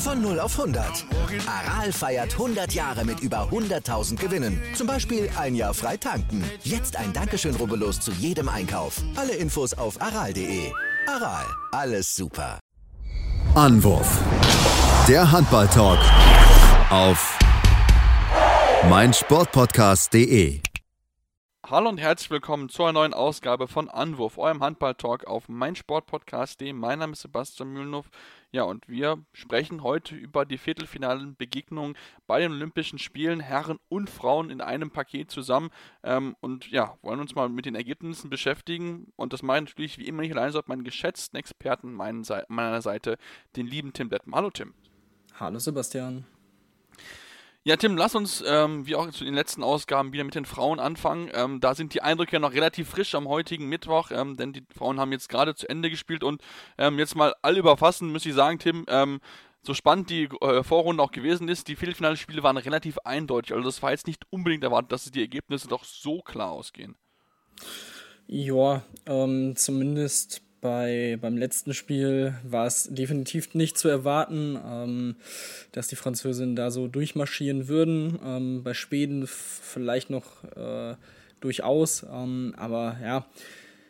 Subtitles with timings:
[0.00, 1.04] Von 0 auf 100.
[1.46, 4.58] Aral feiert 100 Jahre mit über 100.000 Gewinnen.
[4.74, 6.42] Zum Beispiel ein Jahr frei tanken.
[6.62, 9.02] Jetzt ein Dankeschön, rubbellos zu jedem Einkauf.
[9.14, 10.72] Alle Infos auf aral.de.
[11.06, 12.58] Aral, alles super.
[13.54, 14.18] Anwurf.
[15.06, 15.98] Der Handball-Talk
[16.88, 17.38] auf
[18.88, 20.60] meinsportpodcast.de.
[21.70, 26.72] Hallo und herzlich willkommen zu einer neuen Ausgabe von Anwurf, eurem Handball-Talk auf meinsportpodcast.de.
[26.72, 28.10] Mein Name ist Sebastian Mühlenhoff.
[28.52, 31.96] Ja, und wir sprechen heute über die viertelfinalen Begegnungen
[32.26, 35.70] bei den Olympischen Spielen, Herren und Frauen in einem Paket zusammen.
[36.02, 39.12] Ähm, und ja, wollen uns mal mit den Ergebnissen beschäftigen.
[39.14, 43.18] Und das meine natürlich wie immer nicht allein, sondern meinen geschätzten Experten meiner Seite,
[43.54, 44.34] den lieben Tim Dettem.
[44.34, 44.74] Hallo Tim.
[45.38, 46.24] Hallo Sebastian.
[47.62, 50.80] Ja, Tim, lass uns, ähm, wie auch zu den letzten Ausgaben, wieder mit den Frauen
[50.80, 51.30] anfangen.
[51.34, 54.64] Ähm, da sind die Eindrücke ja noch relativ frisch am heutigen Mittwoch, ähm, denn die
[54.74, 56.40] Frauen haben jetzt gerade zu Ende gespielt und
[56.78, 59.20] ähm, jetzt mal alle überfassen, muss ich sagen, Tim, ähm,
[59.60, 63.52] so spannend die äh, Vorrunde auch gewesen ist, die Viertelfinalspiele waren relativ eindeutig.
[63.52, 66.96] Also das war jetzt nicht unbedingt erwartet, dass die Ergebnisse doch so klar ausgehen.
[68.26, 75.16] Ja, ähm, zumindest bei, beim letzten Spiel war es definitiv nicht zu erwarten, ähm,
[75.72, 78.18] dass die Französinnen da so durchmarschieren würden.
[78.24, 80.96] Ähm, bei Schweden vielleicht noch äh,
[81.40, 83.26] durchaus, ähm, aber ja,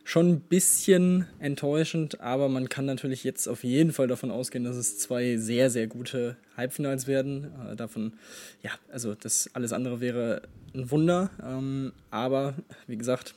[0.05, 4.77] schon ein bisschen enttäuschend, aber man kann natürlich jetzt auf jeden Fall davon ausgehen, dass
[4.77, 7.53] es zwei sehr, sehr gute Halbfinals werden.
[7.71, 8.15] Äh, davon,
[8.63, 10.43] ja, also das alles andere wäre
[10.75, 12.55] ein Wunder, ähm, aber
[12.87, 13.35] wie gesagt,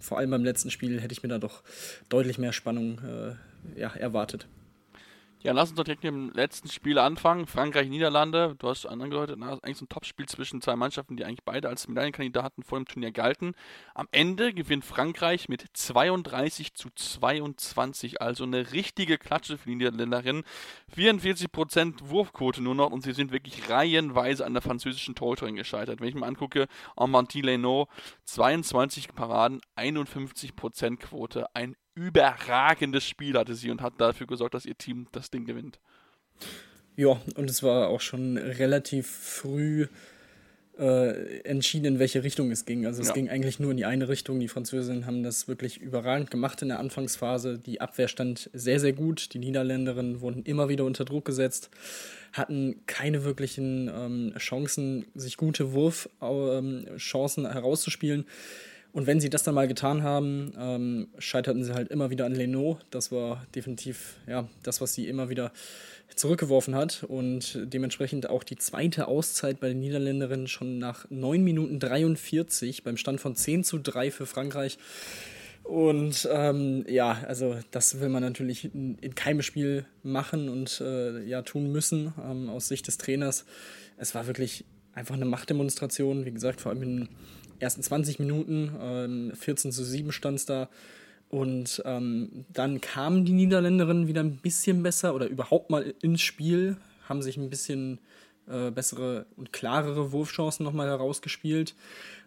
[0.00, 1.62] vor allem beim letzten Spiel hätte ich mir da doch
[2.08, 4.46] deutlich mehr Spannung äh, ja, erwartet.
[5.40, 7.46] Ja, lass uns doch direkt mit dem letzten Spiel anfangen.
[7.46, 8.56] Frankreich-Niederlande.
[8.58, 11.86] Du hast angedeutet, na, eigentlich so ein Topspiel zwischen zwei Mannschaften, die eigentlich beide als
[11.86, 13.54] Medaillenkandidaten vor dem Turnier galten.
[13.94, 20.42] Am Ende gewinnt Frankreich mit 32 zu 22, also eine richtige Klatsche für die Niederländerinnen.
[20.96, 26.00] 44% Wurfquote nur noch und sie sind wirklich reihenweise an der französischen Torhüterin gescheitert.
[26.00, 26.66] Wenn ich mir angucke,
[26.96, 27.86] Armandie Leno,
[28.24, 31.46] 22 Paraden, 51% Quote.
[31.54, 35.80] Ein überragendes Spiel hatte sie und hat dafür gesorgt, dass ihr Team das Ding gewinnt.
[36.96, 39.86] Ja, und es war auch schon relativ früh
[40.78, 42.86] äh, entschieden, in welche Richtung es ging.
[42.86, 43.14] Also es ja.
[43.14, 44.38] ging eigentlich nur in die eine Richtung.
[44.40, 47.58] Die Französinnen haben das wirklich überragend gemacht in der Anfangsphase.
[47.58, 49.34] Die Abwehr stand sehr, sehr gut.
[49.34, 51.70] Die Niederländerinnen wurden immer wieder unter Druck gesetzt,
[52.32, 58.24] hatten keine wirklichen ähm, Chancen, sich gute Wurfchancen ähm, herauszuspielen.
[58.98, 62.34] Und wenn sie das dann mal getan haben, ähm, scheiterten sie halt immer wieder an
[62.34, 62.80] Leno.
[62.90, 65.52] Das war definitiv ja, das, was sie immer wieder
[66.16, 67.04] zurückgeworfen hat.
[67.04, 72.96] Und dementsprechend auch die zweite Auszeit bei den Niederländerinnen schon nach 9 Minuten 43 beim
[72.96, 74.78] Stand von 10 zu 3 für Frankreich.
[75.62, 81.22] Und ähm, ja, also das will man natürlich in, in keinem Spiel machen und äh,
[81.22, 83.44] ja tun müssen ähm, aus Sicht des Trainers.
[83.96, 87.08] Es war wirklich einfach eine Machtdemonstration, wie gesagt, vor allem in
[87.60, 90.68] ersten 20 Minuten, ähm, 14 zu 7 stand es da.
[91.28, 96.78] Und ähm, dann kamen die Niederländerinnen wieder ein bisschen besser oder überhaupt mal ins Spiel,
[97.06, 97.98] haben sich ein bisschen
[98.48, 101.74] äh, bessere und klarere Wurfchancen nochmal herausgespielt,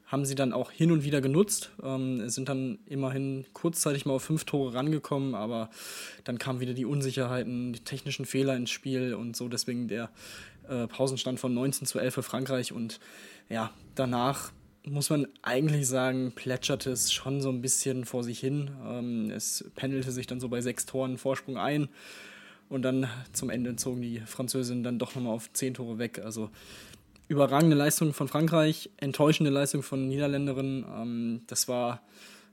[0.06, 4.24] haben sie dann auch hin und wieder genutzt, ähm, sind dann immerhin kurzzeitig mal auf
[4.24, 5.72] fünf Tore rangekommen, aber
[6.24, 10.12] dann kamen wieder die Unsicherheiten, die technischen Fehler ins Spiel und so, deswegen der
[10.70, 13.00] äh, Pausenstand von 19 zu 11 für Frankreich und
[13.50, 14.52] ja, danach
[14.86, 18.72] muss man eigentlich sagen, plätscherte es schon so ein bisschen vor sich hin.
[18.86, 21.90] Ähm, es pendelte sich dann so bei sechs Toren Vorsprung ein.
[22.70, 26.22] Und dann zum Ende zogen die Französinnen dann doch nochmal auf zehn Tore weg.
[26.24, 26.50] Also
[27.28, 30.86] überragende Leistung von Frankreich, enttäuschende Leistung von Niederländerinnen.
[30.98, 32.02] Ähm, das war,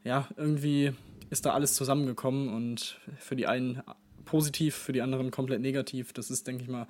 [0.05, 0.93] ja, irgendwie
[1.31, 3.82] ist da alles zusammengekommen und für die einen
[4.25, 6.12] positiv, für die anderen komplett negativ.
[6.12, 6.87] Das ist, denke ich mal,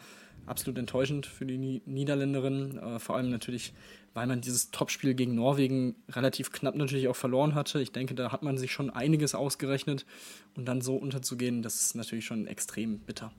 [0.49, 2.79] absolut enttäuschend für die Niederländerinnen.
[2.79, 3.73] Äh, vor allem natürlich
[4.19, 7.81] weil man dieses Topspiel gegen Norwegen relativ knapp natürlich auch verloren hatte.
[7.81, 10.07] Ich denke, da hat man sich schon einiges ausgerechnet
[10.57, 13.31] und dann so unterzugehen, das ist natürlich schon extrem bitter.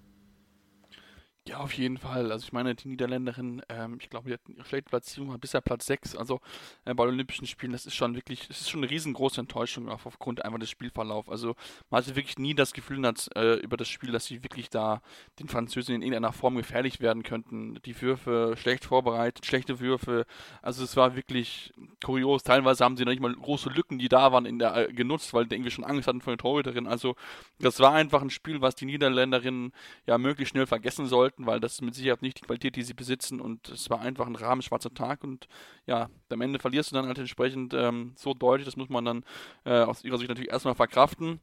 [1.50, 2.32] Ja, auf jeden Fall.
[2.32, 5.88] Also ich meine, die Niederländerin, ähm, ich glaube, die hat ihre schlechte Platzierung bisher Platz
[5.88, 6.16] 6.
[6.16, 6.42] Also
[6.86, 10.06] äh, bei Olympischen Spielen, das ist schon wirklich, das ist schon eine riesengroße Enttäuschung auf,
[10.06, 11.28] aufgrund einfach des Spielverlaufs.
[11.28, 11.56] Also
[11.90, 15.02] man hatte wirklich nie das Gefühl dass, äh, über das Spiel, dass sie wirklich da
[15.40, 17.80] den Französen in irgendeiner Form gefährlich werden könnten.
[17.84, 20.28] Die Würfe schlecht vorbereitet, schlechte Würfe.
[20.62, 21.74] Also es war wirklich
[22.06, 22.44] kurios.
[22.44, 25.34] Teilweise haben sie noch nicht mal große Lücken, die da waren, in der, äh, genutzt,
[25.34, 26.86] weil die irgendwie schon Angst hatten vor der Torhüterin.
[26.86, 27.16] Also
[27.58, 29.74] das war einfach ein Spiel, was die Niederländerinnen
[30.06, 32.84] ja möglichst schnell vergessen sollten sollten, weil das ist mit Sicherheit nicht die Qualität, die
[32.84, 35.48] sie besitzen und es war einfach ein rahmenschwarzer Tag und
[35.86, 39.24] ja, am Ende verlierst du dann halt entsprechend ähm, so deutlich, das muss man dann
[39.66, 41.40] äh, aus ihrer Sicht natürlich erstmal verkraften.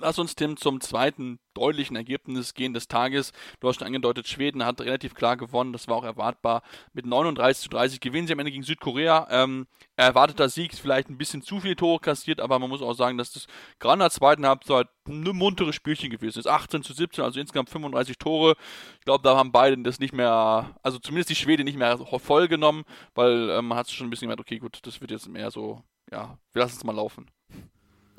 [0.00, 3.32] Lass uns, Tim, zum zweiten deutlichen Ergebnis gehen des Tages.
[3.60, 5.72] Du hast schon angedeutet, Schweden hat relativ klar gewonnen.
[5.72, 6.62] Das war auch erwartbar.
[6.92, 9.26] Mit 39 zu 30 gewinnen sie am Ende gegen Südkorea.
[9.30, 9.66] Ähm,
[9.96, 13.32] erwarteter Sieg vielleicht ein bisschen zu viele Tore kassiert, aber man muss auch sagen, dass
[13.32, 13.46] das
[13.78, 16.46] gerade in der zweiten Halbzeit ein munteres Spielchen gewesen ist.
[16.46, 18.56] 18 zu 17, also insgesamt 35 Tore.
[18.98, 22.48] Ich glaube, da haben beide das nicht mehr, also zumindest die Schwede nicht mehr voll
[22.48, 25.50] genommen, weil ähm, man hat schon ein bisschen gemerkt, okay, gut, das wird jetzt mehr
[25.50, 27.30] so, ja, wir lassen es mal laufen.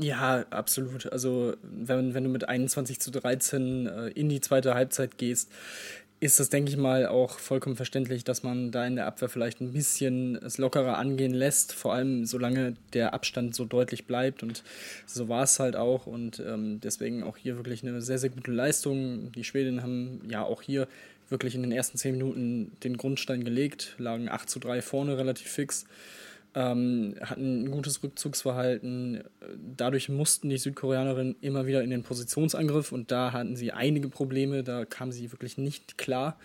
[0.02, 1.12] Ja, absolut.
[1.12, 5.52] Also wenn, wenn du mit 21 zu 13 äh, in die zweite Halbzeit gehst,
[6.20, 9.60] ist das, denke ich mal, auch vollkommen verständlich, dass man da in der Abwehr vielleicht
[9.60, 14.44] ein bisschen es lockerer angehen lässt, vor allem solange der Abstand so deutlich bleibt.
[14.44, 14.64] Und
[15.08, 16.06] so war es halt auch.
[16.06, 19.32] Und ähm, deswegen auch hier wirklich eine sehr, sehr gute Leistung.
[19.32, 20.88] Die Schwedinnen haben ja auch hier
[21.30, 25.50] wirklich in den ersten zehn Minuten den Grundstein gelegt, lagen 8 zu 3 vorne relativ
[25.50, 25.86] fix
[26.56, 29.24] ähm, hatten ein gutes Rückzugsverhalten.
[29.76, 34.64] Dadurch mussten die Südkoreanerinnen immer wieder in den Positionsangriff und da hatten sie einige Probleme,
[34.64, 36.38] da kamen sie wirklich nicht klar.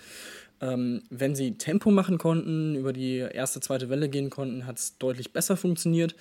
[0.61, 4.97] Ähm, wenn sie Tempo machen konnten, über die erste, zweite Welle gehen konnten, hat es
[4.99, 6.15] deutlich besser funktioniert.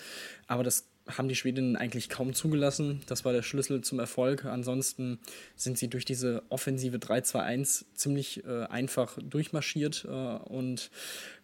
[0.48, 3.02] Aber das haben die Schwedinnen eigentlich kaum zugelassen.
[3.06, 4.46] Das war der Schlüssel zum Erfolg.
[4.46, 5.20] Ansonsten
[5.56, 10.90] sind sie durch diese offensive 3-2-1 ziemlich äh, einfach durchmarschiert äh, und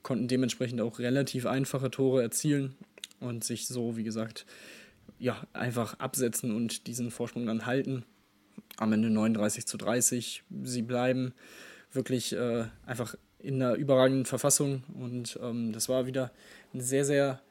[0.02, 2.76] konnten dementsprechend auch relativ einfache Tore erzielen
[3.20, 4.46] und sich so, wie gesagt,
[5.20, 8.04] ja, einfach absetzen und diesen Vorsprung dann halten.
[8.78, 10.44] Am Ende 39 zu 30.
[10.64, 11.34] Sie bleiben
[11.92, 16.32] wirklich äh, einfach in einer überragenden Verfassung und ähm, das war wieder
[16.74, 17.42] ein sehr, sehr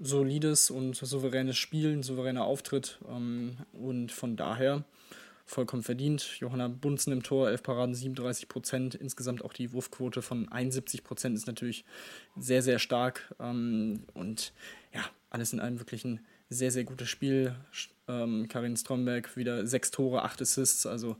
[0.00, 4.84] solides und souveränes Spiel, ein souveräner Auftritt ähm, und von daher
[5.44, 6.38] vollkommen verdient.
[6.38, 8.94] Johanna Bunzen im Tor, 11 Paraden, 37 Prozent.
[8.94, 11.84] Insgesamt auch die Wurfquote von 71 Prozent ist natürlich
[12.36, 13.34] sehr, sehr stark.
[13.40, 14.52] Ähm, und
[14.94, 17.54] ja, alles in allem wirklich ein sehr, sehr gutes Spiel.
[18.08, 20.86] Ähm, Karin Stromberg wieder sechs Tore, acht Assists.
[20.86, 21.16] Also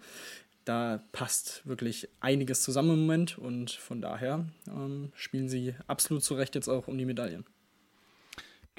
[0.64, 6.34] da passt wirklich einiges zusammen im Moment und von daher ähm, spielen sie absolut zu
[6.34, 7.44] Recht jetzt auch um die Medaillen.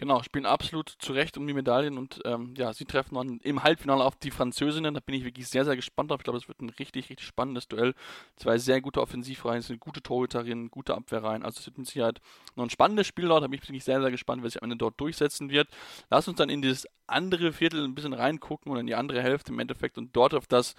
[0.01, 3.61] Genau, spielen absolut zu Recht um die Medaillen und ähm, ja, sie treffen dann im
[3.61, 4.95] Halbfinale auf die Französinnen.
[4.95, 6.21] Da bin ich wirklich sehr, sehr gespannt drauf.
[6.21, 7.93] Ich glaube, es wird ein richtig, richtig spannendes Duell.
[8.35, 11.43] Zwei sehr gute Offensivreihen, sind gute Torhüterinnen, gute Abwehrreihen.
[11.43, 12.19] Also es wird mit Sicherheit
[12.55, 13.43] noch ein spannendes Spiel dort.
[13.43, 15.67] Da bin ich wirklich sehr, sehr gespannt, wer sich am Ende dort durchsetzen wird.
[16.09, 19.51] Lass uns dann in dieses andere Viertel ein bisschen reingucken oder in die andere Hälfte
[19.53, 20.73] im Endeffekt und dort auf das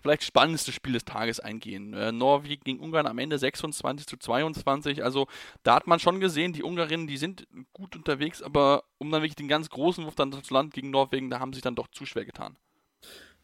[0.00, 1.94] vielleicht spannendste Spiel des Tages eingehen.
[1.94, 5.02] Äh, Norwegen gegen Ungarn am Ende 26 zu 22.
[5.02, 5.26] Also
[5.62, 9.36] da hat man schon gesehen, die Ungarinnen, die sind gut unterwegs, aber um dann wirklich
[9.36, 12.06] den ganz großen Wurf dann zu Land gegen Norwegen, da haben sie dann doch zu
[12.06, 12.56] schwer getan.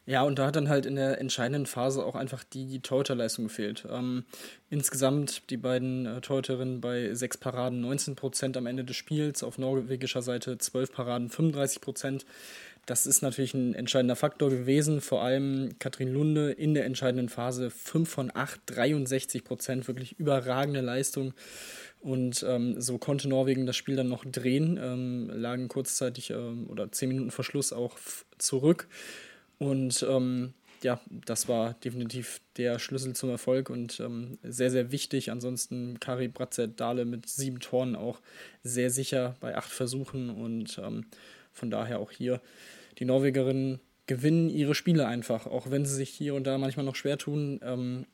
[0.05, 3.87] Ja, und da hat dann halt in der entscheidenden Phase auch einfach die Torhüterleistung gefehlt.
[3.89, 4.25] Ähm,
[4.69, 9.59] insgesamt die beiden äh, Torhüterinnen bei sechs Paraden 19 Prozent am Ende des Spiels, auf
[9.59, 12.27] norwegischer Seite 12 Paraden 35 Prozent.
[12.87, 15.01] Das ist natürlich ein entscheidender Faktor gewesen.
[15.01, 20.81] Vor allem Katrin Lunde in der entscheidenden Phase 5 von 8, 63 Prozent, wirklich überragende
[20.81, 21.33] Leistung.
[22.01, 26.91] Und ähm, so konnte Norwegen das Spiel dann noch drehen, ähm, lagen kurzzeitig ähm, oder
[26.91, 27.97] 10 Minuten vor Schluss auch
[28.39, 28.89] zurück.
[29.59, 35.31] Und ähm, ja, das war definitiv der Schlüssel zum Erfolg und ähm, sehr, sehr wichtig.
[35.31, 38.21] Ansonsten Kari Bratzett-Dahle mit sieben Toren auch
[38.65, 41.07] sehr sicher bei acht Versuchen und ähm,
[41.53, 42.41] von daher auch hier
[42.99, 46.97] die Norwegerinnen gewinnen ihre Spiele einfach, auch wenn sie sich hier und da manchmal noch
[46.97, 47.61] schwer tun.
[47.63, 48.07] Ähm,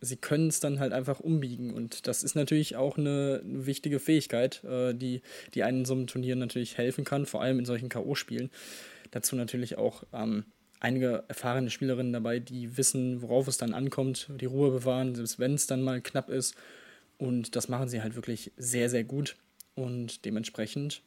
[0.00, 4.62] sie können es dann halt einfach umbiegen und das ist natürlich auch eine, wichtige Fähigkeit,
[4.64, 5.22] äh, die,
[5.54, 8.50] die einen in so einem Turnier natürlich helfen kann, vor allem in solchen K.O.-Spielen.
[9.10, 10.44] Dazu natürlich auch ähm,
[10.80, 15.54] einige erfahrene Spielerinnen dabei, die wissen, worauf es dann ankommt, die Ruhe bewahren, selbst wenn
[15.54, 16.54] es dann mal knapp ist.
[17.16, 19.36] Und das machen sie halt wirklich sehr, sehr gut.
[19.74, 21.02] Und dementsprechend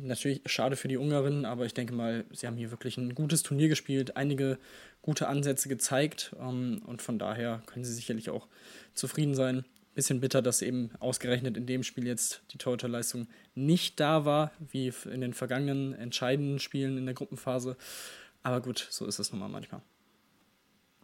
[0.00, 3.42] Natürlich schade für die Ungarinnen, aber ich denke mal, sie haben hier wirklich ein gutes
[3.42, 4.58] Turnier gespielt, einige
[5.02, 8.46] gute Ansätze gezeigt ähm, und von daher können sie sicherlich auch
[8.94, 9.64] zufrieden sein.
[9.96, 13.26] Bisschen bitter, dass eben ausgerechnet in dem Spiel jetzt die Torhüterleistung
[13.56, 17.76] nicht da war, wie in den vergangenen entscheidenden Spielen in der Gruppenphase.
[18.44, 19.82] Aber gut, so ist es nun mal manchmal.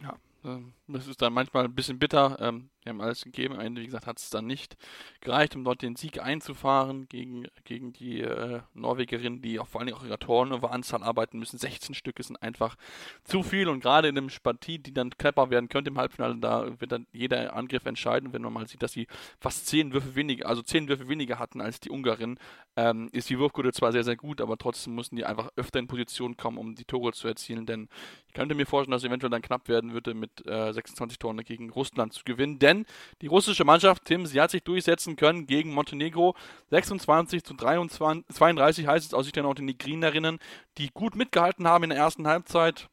[0.00, 2.36] Ja, ähm, das ist dann manchmal ein bisschen bitter.
[2.40, 3.58] Ähm, Die haben alles gegeben.
[3.58, 4.76] Ende, wie gesagt, hat es dann nicht
[5.20, 9.94] gereicht, um dort den Sieg einzufahren gegen, gegen die äh, Norwegerin, die auch vor allem
[9.94, 11.58] auch ihrer Anzahl arbeiten müssen.
[11.58, 12.76] 16 Stücke sind einfach
[13.24, 16.78] zu viel und gerade in einem Partie, die dann knapper werden könnte im Halbfinale, da
[16.78, 18.34] wird dann jeder Angriff entscheiden.
[18.34, 19.06] Wenn man mal sieht, dass sie
[19.40, 22.38] fast 10 Würfe weniger, also 10 Würfe weniger hatten als die Ungarin,
[22.76, 25.86] ähm, ist die Wurfquote zwar sehr, sehr gut, aber trotzdem mussten die einfach öfter in
[25.86, 27.88] Position kommen, um die Tore zu erzielen, denn
[28.26, 31.38] ich könnte mir vorstellen, dass es eventuell dann knapp werden würde, mit äh, 26 Toren
[31.38, 32.86] gegen Russland zu gewinnen, denn denn
[33.22, 36.34] die russische Mannschaft, Tim, sie hat sich durchsetzen können gegen Montenegro.
[36.70, 40.38] 26 zu 23, 32 heißt es aus Sicht der Montenegrinerinnen,
[40.78, 42.88] die gut mitgehalten haben in der ersten Halbzeit.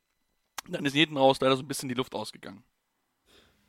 [0.70, 2.64] Dann ist jeden raus leider so ein bisschen die Luft ausgegangen.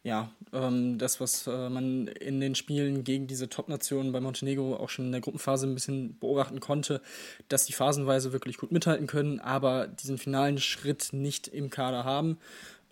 [0.05, 4.89] Ja, ähm, das, was äh, man in den Spielen gegen diese Top-Nationen bei Montenegro auch
[4.89, 7.01] schon in der Gruppenphase ein bisschen beobachten konnte,
[7.47, 12.39] dass die phasenweise wirklich gut mithalten können, aber diesen finalen Schritt nicht im Kader haben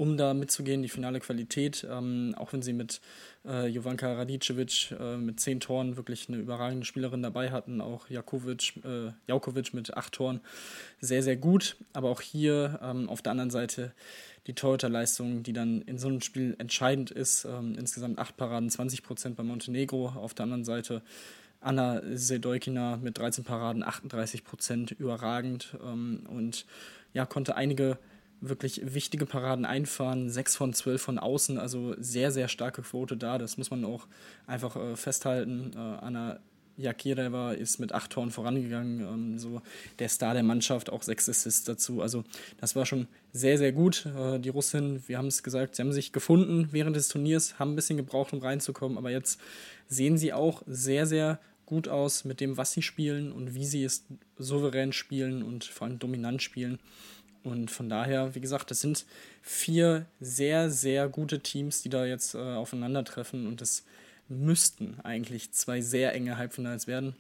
[0.01, 3.03] um da mitzugehen, die finale Qualität, ähm, auch wenn sie mit
[3.45, 8.83] äh, Jovanka Radicevic äh, mit zehn Toren wirklich eine überragende Spielerin dabei hatten, auch Jakovic,
[8.83, 10.41] äh, Jaukovic mit acht Toren,
[11.03, 13.93] sehr, sehr gut, aber auch hier ähm, auf der anderen Seite
[14.47, 19.03] die Torhüterleistung, die dann in so einem Spiel entscheidend ist, ähm, insgesamt acht Paraden, 20
[19.03, 21.03] Prozent bei Montenegro, auf der anderen Seite
[21.61, 26.65] Anna Sedojkina mit 13 Paraden, 38 Prozent, überragend ähm, und
[27.13, 27.99] ja, konnte einige
[28.41, 33.39] wirklich wichtige Paraden einfahren, 6 von 12 von außen, also sehr, sehr starke Quote da,
[33.39, 34.07] das muss man auch
[34.47, 35.73] einfach äh, festhalten.
[35.75, 36.41] Äh, Anna
[36.81, 39.61] Jakireva ist mit acht Toren vorangegangen, ähm, so
[39.99, 42.01] der Star der Mannschaft, auch sechs Assists dazu.
[42.01, 42.25] Also
[42.59, 44.07] das war schon sehr, sehr gut.
[44.07, 47.73] Äh, die Russinnen, wir haben es gesagt, sie haben sich gefunden während des Turniers, haben
[47.73, 49.41] ein bisschen gebraucht, um reinzukommen, aber jetzt
[49.87, 53.85] sehen sie auch sehr, sehr gut aus mit dem, was sie spielen und wie sie
[53.85, 54.05] es
[54.37, 56.81] souverän spielen und vor allem dominant spielen.
[57.43, 59.07] Und von daher, wie gesagt, das sind
[59.43, 63.47] vier sehr, sehr gute Teams, die da jetzt äh, aufeinandertreffen.
[63.47, 63.85] Und das
[64.29, 67.17] müssten eigentlich zwei sehr enge Halbfinals werden.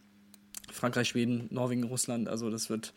[0.71, 2.29] Frankreich, Schweden, Norwegen, Russland.
[2.29, 2.93] Also das wird,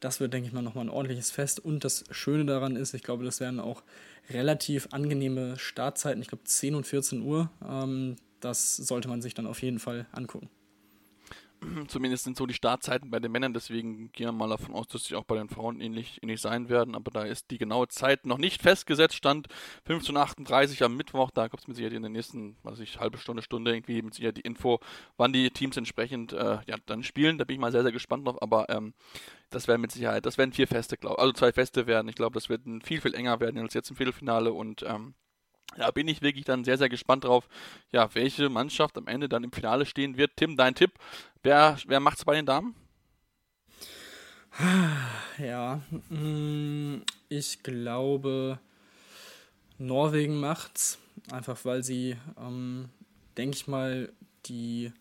[0.00, 1.60] das wird, denke ich mal, nochmal ein ordentliches Fest.
[1.60, 3.82] Und das Schöne daran ist, ich glaube, das werden auch
[4.30, 6.22] relativ angenehme Startzeiten.
[6.22, 7.50] Ich glaube 10 und 14 Uhr.
[7.66, 10.48] Ähm, das sollte man sich dann auf jeden Fall angucken.
[11.88, 15.04] Zumindest sind so die Startzeiten bei den Männern, deswegen gehen wir mal davon aus, dass
[15.04, 16.94] sie auch bei den Frauen ähnlich, ähnlich sein werden.
[16.94, 19.14] Aber da ist die genaue Zeit noch nicht festgesetzt.
[19.14, 19.48] Stand
[19.88, 21.30] 15.38 Uhr am Mittwoch.
[21.30, 24.14] Da kommt es mit Sicherheit in der nächsten, was ich, halbe Stunde, Stunde irgendwie mit
[24.14, 24.80] Sicherheit die Info,
[25.16, 27.38] wann die Teams entsprechend äh, ja, dann spielen.
[27.38, 28.40] Da bin ich mal sehr, sehr gespannt drauf.
[28.42, 28.94] Aber ähm,
[29.50, 32.08] das werden mit Sicherheit, das werden vier Feste, glaube Also zwei Feste werden.
[32.08, 35.14] Ich glaube, das wird viel, viel enger werden als jetzt im Viertelfinale und ähm,
[35.76, 37.48] da bin ich wirklich dann sehr, sehr gespannt drauf,
[37.92, 40.32] ja, welche Mannschaft am Ende dann im Finale stehen wird.
[40.36, 40.92] Tim, dein Tipp,
[41.42, 42.74] wer, wer es bei den Damen?
[45.38, 48.60] Ja, mm, ich glaube,
[49.78, 50.98] Norwegen macht's.
[51.30, 52.88] Einfach weil sie, ähm,
[53.36, 54.12] denke ich mal,
[54.46, 54.92] die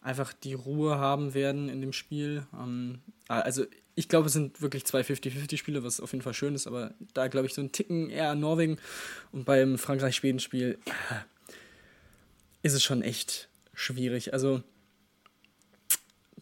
[0.00, 2.46] einfach die Ruhe haben werden in dem Spiel.
[2.58, 3.64] Ähm, also
[3.98, 7.26] ich glaube, es sind wirklich zwei 50-50-Spiele, was auf jeden Fall schön ist, aber da
[7.26, 8.78] glaube ich so ein Ticken eher an Norwegen.
[9.32, 11.24] Und beim Frankreich-Schweden-Spiel ja,
[12.62, 14.32] ist es schon echt schwierig.
[14.32, 14.62] Also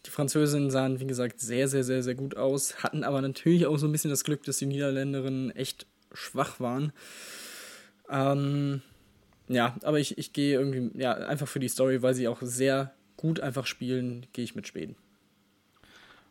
[0.05, 3.79] die Französinnen sahen, wie gesagt, sehr, sehr, sehr, sehr gut aus, hatten aber natürlich auch
[3.79, 6.93] so ein bisschen das Glück, dass die Niederländerinnen echt schwach waren.
[8.11, 8.83] Ähm,
[9.49, 12.93] ja, aber ich, ich gehe irgendwie, ja, einfach für die Story, weil sie auch sehr
[13.17, 14.95] gut einfach spielen, gehe ich mit Schweden.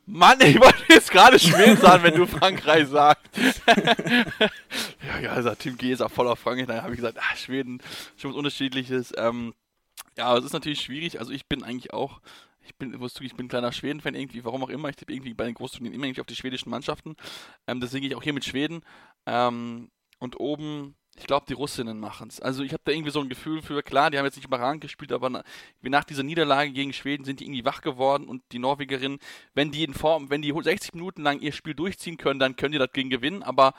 [0.08, 3.26] Mann, ich wollte jetzt gerade Schweden sagen, wenn du Frankreich sagst.
[3.68, 6.68] ja, ja, also Team G ist auch voller Frankreich.
[6.68, 7.82] Dann habe ich gesagt, ah, Schweden,
[8.16, 9.14] schon was Unterschiedliches.
[9.18, 9.54] Ähm,
[10.18, 11.20] ja, es ist natürlich schwierig.
[11.20, 12.22] Also ich bin eigentlich auch,
[12.62, 14.90] ich bin, wusste ich bin ein kleiner Schweden-Fan irgendwie, warum auch immer.
[14.90, 17.16] Ich tippe irgendwie bei den Großturnieren immer irgendwie auf die schwedischen Mannschaften.
[17.68, 18.82] Ähm, deswegen gehe ich auch hier mit Schweden.
[19.26, 22.42] Ähm, und oben ich glaube, die Russinnen machen es.
[22.42, 24.82] Also ich habe da irgendwie so ein Gefühl für, klar, die haben jetzt nicht überragend
[24.82, 25.44] gespielt, aber nach,
[25.82, 29.20] nach dieser Niederlage gegen Schweden sind die irgendwie wach geworden und die Norwegerinnen,
[29.54, 32.74] wenn die in Form, wenn die 60 Minuten lang ihr Spiel durchziehen können, dann können
[32.74, 33.74] die das gegen gewinnen, aber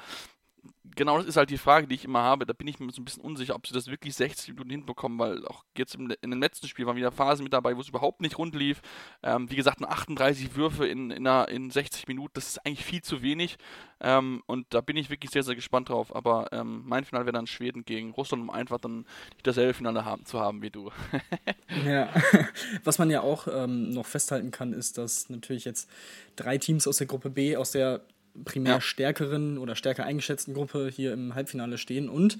[0.94, 2.46] genau das ist halt die Frage, die ich immer habe.
[2.46, 5.18] Da bin ich mir so ein bisschen unsicher, ob sie das wirklich 60 Minuten hinbekommen,
[5.18, 7.88] weil auch jetzt im, in dem letzten Spiel waren wieder Phasen mit dabei, wo es
[7.88, 8.80] überhaupt nicht rund lief.
[9.22, 12.84] Ähm, wie gesagt, nur 38 Würfe in, in, einer, in 60 Minuten, das ist eigentlich
[12.84, 13.56] viel zu wenig.
[14.00, 16.14] Ähm, und da bin ich wirklich sehr, sehr gespannt drauf.
[16.14, 18.98] Aber ähm, mein Finale wäre dann Schweden gegen Russland, um einfach dann
[19.34, 20.90] nicht dasselbe Finale haben, zu haben wie du.
[21.86, 22.08] ja,
[22.84, 25.90] was man ja auch ähm, noch festhalten kann, ist, dass natürlich jetzt
[26.36, 28.02] drei Teams aus der Gruppe B, aus der
[28.44, 28.80] primär ja.
[28.80, 32.38] stärkeren oder stärker eingeschätzten Gruppe hier im Halbfinale stehen und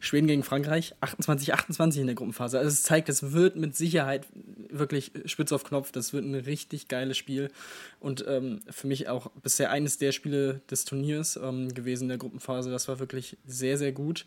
[0.00, 2.58] Schweden gegen Frankreich 28-28 in der Gruppenphase.
[2.58, 4.26] Also es zeigt, es wird mit Sicherheit
[4.68, 5.92] wirklich spitz auf Knopf.
[5.92, 7.50] Das wird ein richtig geiles Spiel
[8.00, 12.18] und ähm, für mich auch bisher eines der Spiele des Turniers ähm, gewesen in der
[12.18, 12.70] Gruppenphase.
[12.70, 14.26] Das war wirklich sehr, sehr gut.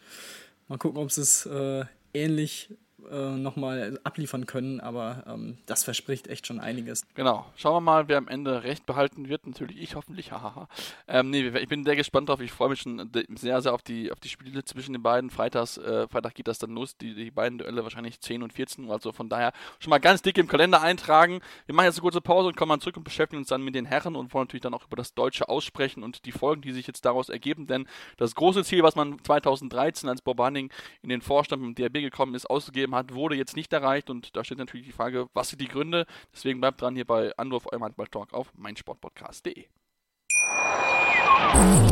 [0.70, 2.70] Mal gucken, ob es äh, ähnlich
[3.12, 7.06] äh, nochmal abliefern können, aber ähm, das verspricht echt schon einiges.
[7.16, 7.46] Genau.
[7.56, 9.46] Schauen wir mal, wer am Ende recht behalten wird.
[9.48, 10.68] Natürlich ich hoffentlich, hahaha.
[11.08, 12.42] ähm, nee, ich bin sehr gespannt drauf.
[12.42, 15.30] Ich freue mich schon sehr, sehr auf die, auf die Spiele zwischen den beiden.
[15.30, 18.86] Freitags, äh, Freitag geht das dann los, die, die beiden Duelle wahrscheinlich 10 und 14
[18.86, 18.94] Uhr.
[18.94, 21.42] Also von daher schon mal ganz dick im Kalender eintragen.
[21.66, 23.76] Wir machen jetzt eine kurze Pause und kommen mal zurück und beschäftigen uns dann mit
[23.76, 26.72] den Herren und wollen natürlich dann auch über das Deutsche aussprechen und die Folgen, die
[26.72, 27.68] sich jetzt daraus ergeben.
[27.68, 30.72] Denn das große Ziel, was man 2013 als Bob Hunning
[31.02, 34.10] in den Vorstand im DRB gekommen ist, ausgegeben hat, wurde jetzt nicht erreicht.
[34.10, 36.06] Und da steht natürlich die Frage, was sind die Gründe?
[36.34, 39.68] Deswegen bleibt dran hier bei Andorf, eurem Handball-Talk auf meinsportpodcast.de.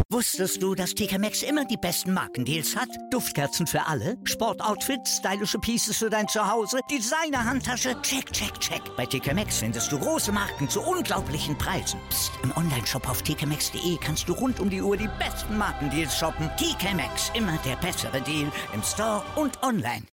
[0.10, 2.90] Wusstest du, dass TK Maxx immer die besten Markendeals hat?
[3.12, 8.82] Duftkerzen für alle, Sportoutfits, stylische Pieces für dein Zuhause, Designer-Handtasche, check, check, check.
[8.98, 12.00] Bei TK Maxx findest du große Marken zu unglaublichen Preisen.
[12.10, 12.32] Psst.
[12.44, 16.50] im Onlineshop auf tkmaxx.de kannst du rund um die Uhr die besten Markendeals shoppen.
[16.58, 20.04] TK Maxx, immer der bessere Deal im Store und online.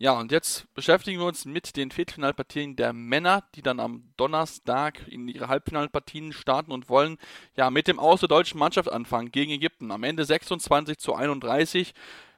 [0.00, 5.08] Ja, und jetzt beschäftigen wir uns mit den Viertelfinalpartien der Männer, die dann am Donnerstag
[5.08, 7.18] in ihre Halbfinalpartien starten und wollen
[7.56, 9.90] ja mit dem Aus der deutschen Mannschaft anfangen gegen Ägypten.
[9.90, 11.94] Am Ende 26 zu 31.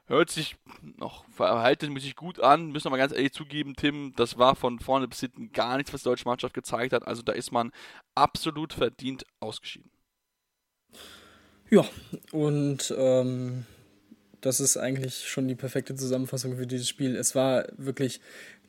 [0.07, 4.79] Hört sich noch verhältnismäßig gut an, müssen wir ganz ehrlich zugeben, Tim, das war von
[4.79, 7.07] vorne bis hinten gar nichts, was die deutsche Mannschaft gezeigt hat.
[7.07, 7.71] Also da ist man
[8.15, 9.91] absolut verdient ausgeschieden.
[11.69, 11.85] Ja,
[12.31, 13.65] und ähm,
[14.41, 17.15] das ist eigentlich schon die perfekte Zusammenfassung für dieses Spiel.
[17.15, 18.19] Es war wirklich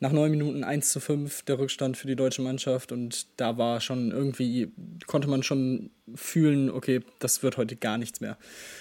[0.00, 3.80] nach neun Minuten 1 zu 5 der Rückstand für die deutsche Mannschaft und da war
[3.80, 4.72] schon irgendwie,
[5.06, 8.36] konnte man schon fühlen, okay, das wird heute gar nichts mehr.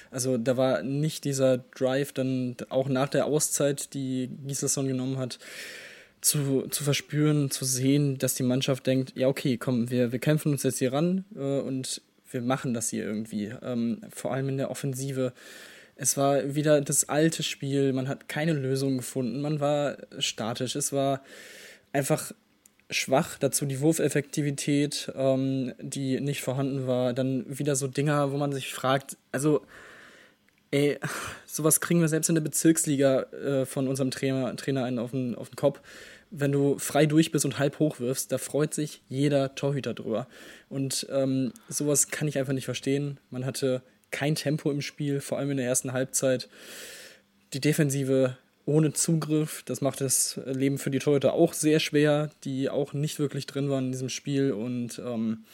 [0.10, 5.40] Also da war nicht dieser Drive dann auch nach der Auszeit, die Gislason genommen hat,
[6.22, 10.52] zu, zu verspüren, zu sehen, dass die Mannschaft denkt, ja okay, komm, wir, wir kämpfen
[10.52, 13.54] uns jetzt hier ran äh, und wir machen das hier irgendwie.
[13.62, 15.34] Ähm, vor allem in der Offensive
[16.02, 20.92] es war wieder das alte Spiel, man hat keine Lösung gefunden, man war statisch, es
[20.92, 21.22] war
[21.94, 22.32] einfach
[22.90, 28.52] schwach, dazu die Wurfeffektivität, ähm, die nicht vorhanden war, dann wieder so Dinger, wo man
[28.52, 29.62] sich fragt, also
[30.72, 30.98] ey,
[31.46, 35.36] sowas kriegen wir selbst in der Bezirksliga äh, von unserem Trainer, Trainer einen auf den,
[35.36, 35.82] auf den Kopf.
[36.32, 40.28] Wenn du frei durch bist und halb hoch wirfst, da freut sich jeder Torhüter drüber.
[40.68, 43.20] Und ähm, sowas kann ich einfach nicht verstehen.
[43.30, 46.50] Man hatte kein Tempo im Spiel, vor allem in der ersten Halbzeit.
[47.54, 52.70] Die Defensive ohne Zugriff, das macht das Leben für die Torhüter auch sehr schwer, die
[52.70, 55.46] auch nicht wirklich drin waren in diesem Spiel und ähm,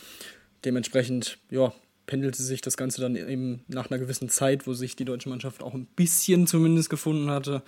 [0.65, 1.73] dementsprechend, ja,
[2.05, 5.61] pendelte sich das Ganze dann eben nach einer gewissen Zeit, wo sich die deutsche Mannschaft
[5.61, 7.61] auch ein bisschen zumindest gefunden hatte,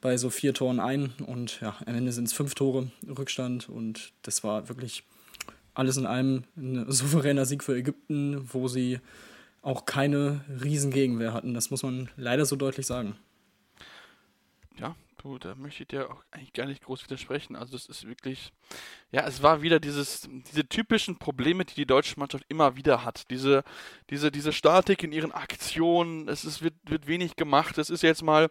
[0.00, 4.12] bei so vier Toren ein und ja, am Ende sind es fünf Tore Rückstand und
[4.22, 5.02] das war wirklich
[5.74, 9.00] alles in allem ein souveräner Sieg für Ägypten, wo sie
[9.68, 11.52] auch keine Riesengegenwehr hatten.
[11.52, 13.16] Das muss man leider so deutlich sagen.
[14.78, 17.54] Ja, du, da möchte ich dir auch eigentlich gar nicht groß widersprechen.
[17.54, 18.52] Also das ist wirklich,
[19.10, 23.30] ja, es war wieder dieses, diese typischen Probleme, die die deutsche Mannschaft immer wieder hat.
[23.30, 23.64] Diese,
[24.10, 27.78] diese, diese Statik in ihren Aktionen, es ist, wird, wird wenig gemacht.
[27.78, 28.50] Es ist jetzt mal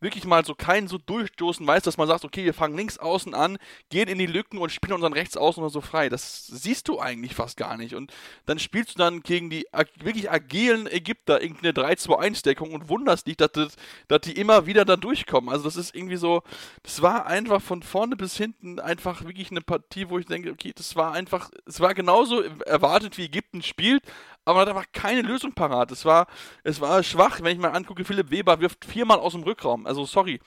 [0.00, 3.34] wirklich mal so kein so Durchstoßen weiß, dass man sagt, okay, wir fangen links außen
[3.34, 3.58] an,
[3.90, 6.08] gehen in die Lücken und spielen unseren rechts außen oder so frei.
[6.08, 7.94] Das siehst du eigentlich fast gar nicht.
[7.94, 8.10] Und
[8.46, 13.52] dann spielst du dann gegen die wirklich agilen Ägypter irgendeine 3-2-1-Deckung und wunderst dich, dass,
[13.52, 13.76] das,
[14.08, 15.50] dass die immer wieder da durchkommen.
[15.50, 16.42] Also das ist irgendwie so,
[16.82, 20.50] das war einfach von vorne bis hinten einfach wirklich eine Partie Partie, wo ich denke,
[20.50, 24.04] okay, das war einfach, es war genauso erwartet, wie Ägypten spielt,
[24.44, 25.90] aber man hat einfach keine Lösung parat.
[25.90, 26.28] Es war,
[26.62, 29.86] es war schwach, wenn ich mal angucke, Philipp Weber wirft viermal aus dem Rückraum.
[29.86, 30.40] Also sorry,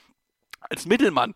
[0.62, 1.34] als Mittelmann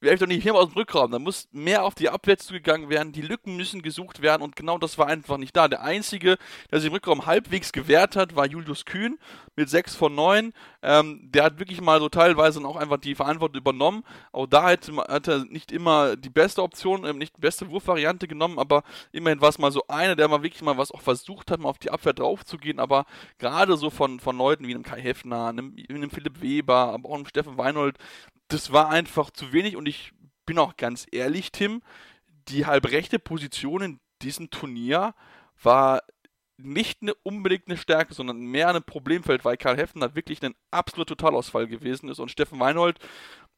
[0.00, 1.10] wäre ich doch nicht hier aus dem Rückraum.
[1.10, 3.12] Da muss mehr auf die Abwehr zugegangen werden.
[3.12, 5.66] Die Lücken müssen gesucht werden und genau das war einfach nicht da.
[5.66, 6.38] Der Einzige,
[6.70, 9.18] der sich im Rückraum halbwegs gewehrt hat, war Julius Kühn
[9.58, 10.52] mit 6 von 9.
[10.82, 14.04] Ähm, der hat wirklich mal so teilweise auch einfach die Verantwortung übernommen.
[14.30, 18.28] Auch da hat, hat er nicht immer die beste Option, ähm, nicht die beste Wurfvariante
[18.28, 21.50] genommen, aber immerhin war es mal so einer, der mal wirklich mal was auch versucht
[21.50, 22.78] hat, mal auf die Abwehr draufzugehen.
[22.78, 23.04] Aber
[23.38, 27.16] gerade so von, von Leuten wie einem Kai Heffner, einem, einem Philipp Weber, aber auch
[27.16, 27.98] einem Steffen Weinhold,
[28.46, 30.12] das war einfach zu wenig und ich
[30.46, 31.82] bin auch ganz ehrlich, Tim,
[32.48, 35.14] die halbrechte Position in diesem Turnier
[35.60, 36.02] war
[36.58, 41.16] nicht eine, unbedingt eine Stärke, sondern mehr ein Problemfeld, weil Karl Heffner wirklich ein absoluter
[41.16, 42.98] Totalausfall gewesen ist und Steffen Weinhold,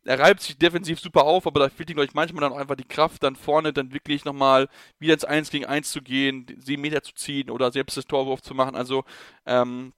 [0.05, 2.77] er reibt sich defensiv super auf, aber da fehlt ihm, glaube manchmal dann auch einfach
[2.77, 6.83] die Kraft, dann vorne dann wirklich nochmal wieder ins 1 gegen 1 zu gehen, sieben
[6.83, 8.77] Meter zu ziehen oder selbst das Torwurf zu machen.
[8.77, 9.05] Also,
[9.45, 9.93] ähm,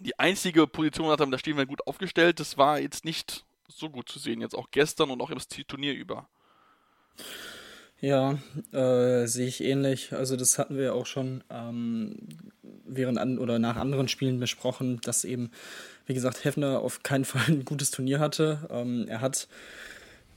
[0.00, 2.40] die einzige Position hat, da stehen wir gut aufgestellt.
[2.40, 5.92] Das war jetzt nicht so gut zu sehen, jetzt auch gestern und auch im Turnier
[5.94, 6.28] über.
[8.02, 8.36] Ja,
[8.72, 10.12] äh, sehe ich ähnlich.
[10.12, 12.16] Also das hatten wir auch schon ähm,
[12.84, 15.52] während an oder nach anderen Spielen besprochen, dass eben,
[16.06, 18.68] wie gesagt, Hefner auf keinen Fall ein gutes Turnier hatte.
[18.70, 19.46] Ähm, er hat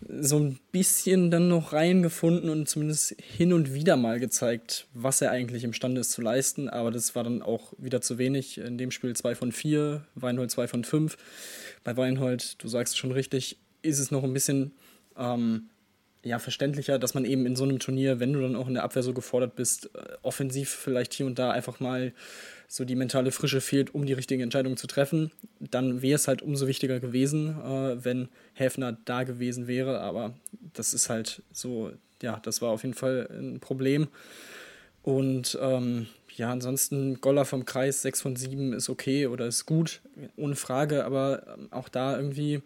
[0.07, 5.31] so ein bisschen dann noch reingefunden und zumindest hin und wieder mal gezeigt, was er
[5.31, 6.69] eigentlich imstande ist zu leisten.
[6.69, 8.59] Aber das war dann auch wieder zu wenig.
[8.59, 11.17] In dem Spiel 2 von 4, Weinhold 2 von 5.
[11.83, 14.73] Bei Weinhold, du sagst schon richtig, ist es noch ein bisschen
[15.17, 15.69] ähm,
[16.25, 18.83] ja, verständlicher, dass man eben in so einem Turnier, wenn du dann auch in der
[18.83, 22.13] Abwehr so gefordert bist, äh, offensiv vielleicht hier und da einfach mal
[22.67, 25.31] so die mentale Frische fehlt, um die richtige Entscheidung zu treffen.
[25.59, 30.01] Dann wäre es halt umso wichtiger gewesen, äh, wenn Häfner da gewesen wäre.
[30.01, 30.33] Aber
[30.73, 31.91] das ist halt so,
[32.23, 34.07] ja, das war auf jeden Fall ein Problem.
[35.03, 40.01] Und ähm, ja, ansonsten Goller vom Kreis 6 von 7 ist okay oder ist gut,
[40.35, 42.63] ohne Frage, aber ähm, auch da irgendwie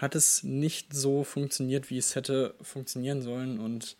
[0.00, 3.60] hat es nicht so funktioniert, wie es hätte funktionieren sollen.
[3.60, 3.96] Und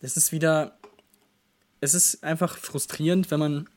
[0.00, 0.76] es ist wieder,
[1.80, 3.68] es ist einfach frustrierend, wenn man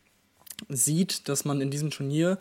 [0.68, 2.40] sieht, dass man in diesem Turnier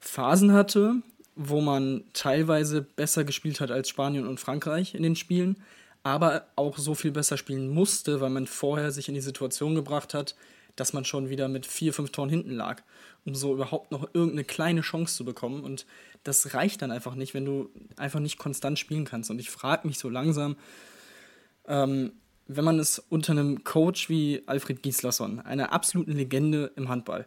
[0.00, 0.96] Phasen hatte,
[1.36, 5.62] wo man teilweise besser gespielt hat als Spanien und Frankreich in den Spielen,
[6.02, 10.14] aber auch so viel besser spielen musste, weil man vorher sich in die Situation gebracht
[10.14, 10.34] hat,
[10.74, 12.82] dass man schon wieder mit vier, fünf Toren hinten lag,
[13.24, 15.62] um so überhaupt noch irgendeine kleine Chance zu bekommen.
[15.64, 15.86] Und
[16.28, 19.30] das reicht dann einfach nicht, wenn du einfach nicht konstant spielen kannst.
[19.30, 20.56] Und ich frage mich so langsam,
[21.66, 22.12] ähm,
[22.46, 27.26] wenn man es unter einem Coach wie Alfred Gislason, einer absoluten Legende im Handball,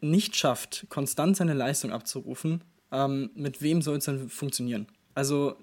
[0.00, 4.86] nicht schafft, konstant seine Leistung abzurufen, ähm, mit wem soll es dann funktionieren?
[5.14, 5.56] Also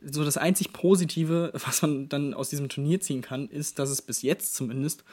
[0.00, 4.02] so das einzig Positive, was man dann aus diesem Turnier ziehen kann, ist, dass es
[4.02, 5.04] bis jetzt zumindest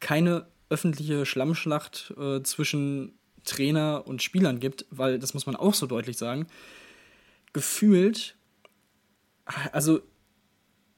[0.00, 3.15] keine öffentliche Schlammschlacht äh, zwischen
[3.46, 6.46] Trainer und Spielern gibt, weil das muss man auch so deutlich sagen,
[7.52, 8.36] gefühlt,
[9.72, 10.00] also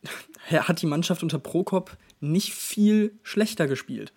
[0.50, 4.12] hat die Mannschaft unter Prokop nicht viel schlechter gespielt.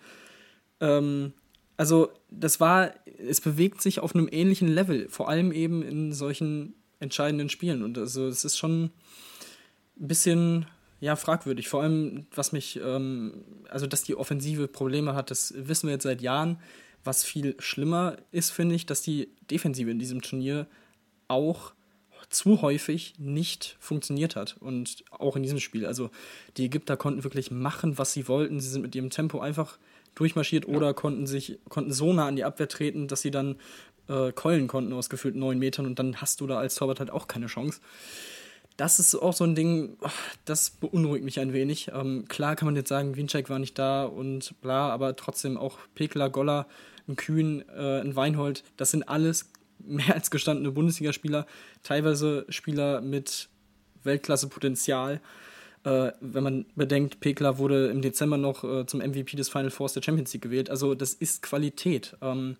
[0.80, 1.32] Ähm,
[1.76, 6.74] also das war, es bewegt sich auf einem ähnlichen Level, vor allem eben in solchen
[7.00, 7.82] entscheidenden Spielen.
[7.82, 10.66] Und also es ist schon ein bisschen
[11.00, 11.68] ja, fragwürdig.
[11.68, 16.04] Vor allem, was mich, ähm, also dass die Offensive Probleme hat, das wissen wir jetzt
[16.04, 16.58] seit Jahren.
[17.04, 20.66] Was viel schlimmer ist, finde ich, dass die Defensive in diesem Turnier
[21.28, 21.72] auch
[22.28, 24.56] zu häufig nicht funktioniert hat.
[24.60, 25.86] Und auch in diesem Spiel.
[25.86, 26.10] Also
[26.56, 28.60] die Ägypter konnten wirklich machen, was sie wollten.
[28.60, 29.78] Sie sind mit ihrem Tempo einfach
[30.14, 30.74] durchmarschiert ja.
[30.74, 33.56] oder konnten sich, konnten so nah an die Abwehr treten, dass sie dann
[34.08, 37.10] äh, keulen konnten aus gefühlt neun Metern und dann hast du da als Torwart halt
[37.10, 37.80] auch keine Chance.
[38.76, 39.96] Das ist auch so ein Ding,
[40.44, 41.90] das beunruhigt mich ein wenig.
[41.94, 45.78] Ähm, klar kann man jetzt sagen, Winczek war nicht da und bla, aber trotzdem auch
[45.94, 46.66] Pekler, Goller
[47.08, 51.46] ein Kühn, äh, ein Weinhold, das sind alles mehr als gestandene Bundesligaspieler,
[51.82, 53.48] teilweise Spieler mit
[54.04, 55.20] Weltklasse-Potenzial.
[55.84, 59.94] Äh, wenn man bedenkt, Pekler wurde im Dezember noch äh, zum MVP des Final Fours
[59.94, 60.70] der Champions League gewählt.
[60.70, 62.16] Also das ist Qualität.
[62.20, 62.56] Ähm,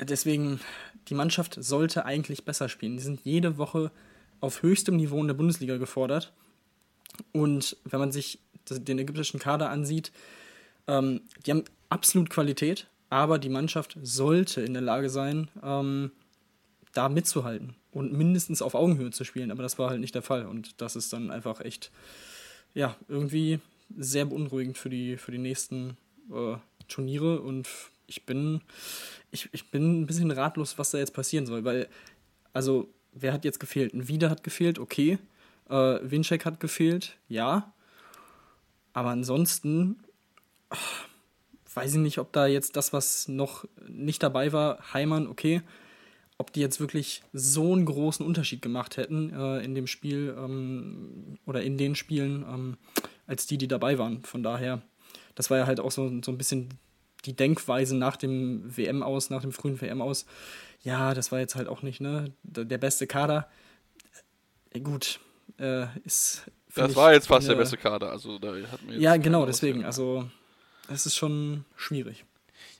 [0.00, 0.60] deswegen,
[1.08, 2.96] die Mannschaft sollte eigentlich besser spielen.
[2.96, 3.90] Die sind jede Woche
[4.40, 6.32] auf höchstem Niveau in der Bundesliga gefordert.
[7.32, 10.12] Und wenn man sich den ägyptischen Kader ansieht,
[10.86, 16.10] ähm, die haben absolut Qualität aber die Mannschaft sollte in der Lage sein, ähm,
[16.92, 19.50] da mitzuhalten und mindestens auf Augenhöhe zu spielen.
[19.50, 20.46] Aber das war halt nicht der Fall.
[20.46, 21.90] Und das ist dann einfach echt,
[22.74, 23.60] ja, irgendwie
[23.96, 25.96] sehr beunruhigend für die, für die nächsten
[26.32, 26.56] äh,
[26.88, 27.40] Turniere.
[27.40, 27.68] Und
[28.06, 28.60] ich bin,
[29.30, 31.64] ich, ich bin ein bisschen ratlos, was da jetzt passieren soll.
[31.64, 31.88] Weil,
[32.52, 33.94] also, wer hat jetzt gefehlt?
[33.94, 35.18] Ein Wieder hat gefehlt, okay.
[35.68, 37.72] Äh, Winczek hat gefehlt, ja.
[38.92, 40.00] Aber ansonsten.
[40.70, 41.05] Oh,
[41.76, 45.62] weiß ich nicht, ob da jetzt das, was noch nicht dabei war, Heimann, okay,
[46.38, 51.38] ob die jetzt wirklich so einen großen Unterschied gemacht hätten äh, in dem Spiel ähm,
[51.46, 52.76] oder in den Spielen, ähm,
[53.26, 54.22] als die, die dabei waren.
[54.24, 54.82] Von daher,
[55.34, 56.70] das war ja halt auch so, so ein bisschen
[57.24, 60.26] die Denkweise nach dem WM aus, nach dem frühen WM aus.
[60.82, 63.48] Ja, das war jetzt halt auch nicht ne, der beste Kader.
[64.70, 65.20] Äh, gut,
[65.58, 66.50] äh, ist.
[66.74, 68.10] Das war jetzt fast der beste Kader.
[68.10, 69.84] Also da hat mir ja, genau, deswegen.
[69.84, 70.28] Also
[70.88, 72.24] es ist schon schwierig.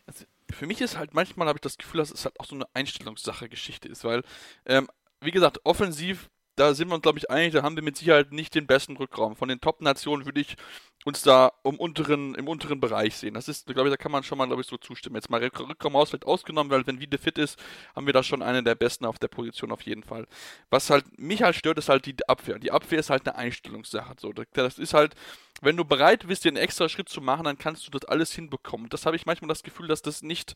[0.07, 2.55] Also für mich ist halt manchmal habe ich das Gefühl, dass es halt auch so
[2.55, 4.23] eine Einstellungssache Geschichte ist, weil
[4.67, 4.89] ähm,
[5.21, 8.33] wie gesagt, offensiv da sind wir uns, glaube ich, einig, da haben wir mit Sicherheit
[8.33, 9.37] nicht den besten Rückraum.
[9.37, 10.57] Von den Top-Nationen würde ich
[11.05, 13.35] uns da um unteren, im unteren Bereich sehen.
[13.35, 15.17] Das ist, glaube ich, da kann man schon mal, glaube ich, so zustimmen.
[15.17, 17.63] Jetzt mal Rückraum aus, vielleicht ausgenommen, weil wenn Wiede fit ist,
[17.95, 20.27] haben wir da schon einen der besten auf der Position auf jeden Fall.
[20.71, 22.59] Was halt mich halt stört, ist halt die Abwehr.
[22.59, 24.15] Die Abwehr ist halt eine Einstellungssache.
[24.19, 25.15] So, das ist halt,
[25.63, 28.33] wenn du bereit bist, dir einen extra Schritt zu machen, dann kannst du das alles
[28.33, 28.89] hinbekommen.
[28.89, 30.55] Das habe ich manchmal das Gefühl, dass das nicht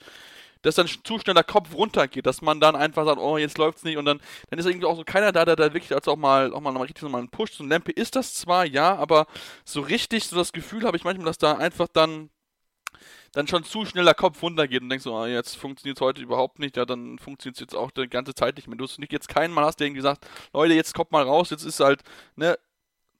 [0.62, 3.82] dass dann zu schnell der Kopf runtergeht, dass man dann einfach sagt, oh, jetzt läuft's
[3.82, 6.16] nicht und dann, dann ist irgendwie auch so keiner da, der da wirklich als auch
[6.16, 8.94] mal, auch mal, richtig so mal einen Push, so ein Lampe ist das zwar, ja,
[8.96, 9.26] aber
[9.64, 12.30] so richtig so das Gefühl habe ich manchmal, dass da einfach dann
[13.32, 16.20] dann schon zu schnell der Kopf runtergeht und denkst so, ah, jetzt funktioniert es heute
[16.20, 18.76] überhaupt nicht, ja, dann funktioniert es jetzt auch die ganze Zeit nicht mehr.
[18.76, 21.50] Du hast nicht jetzt keinen Mal hast, der irgendwie sagt, Leute, jetzt kommt mal raus,
[21.50, 22.02] jetzt ist halt,
[22.34, 22.58] ne,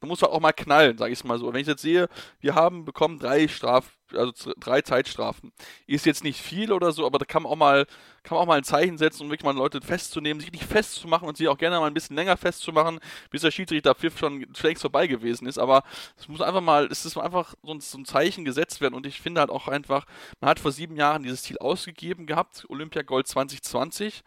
[0.01, 1.53] da muss halt auch mal knallen, sage ich mal so.
[1.53, 2.09] Wenn ich jetzt sehe,
[2.39, 5.51] wir haben bekommen drei Straf, also drei Zeitstrafen.
[5.85, 7.85] Ist jetzt nicht viel oder so, aber da kann man auch mal,
[8.23, 11.27] kann man auch mal ein Zeichen setzen, um wirklich mal Leute festzunehmen, sich nicht festzumachen
[11.27, 14.81] und sie auch gerne mal ein bisschen länger festzumachen, bis der Schiedsrichter Pfiff schon längst
[14.81, 15.59] vorbei gewesen ist.
[15.59, 15.83] Aber
[16.17, 19.05] es muss einfach mal, es ist einfach so ein, so ein Zeichen gesetzt werden und
[19.05, 20.07] ich finde halt auch einfach,
[20.39, 24.23] man hat vor sieben Jahren dieses Ziel ausgegeben gehabt, Olympia Gold 2020.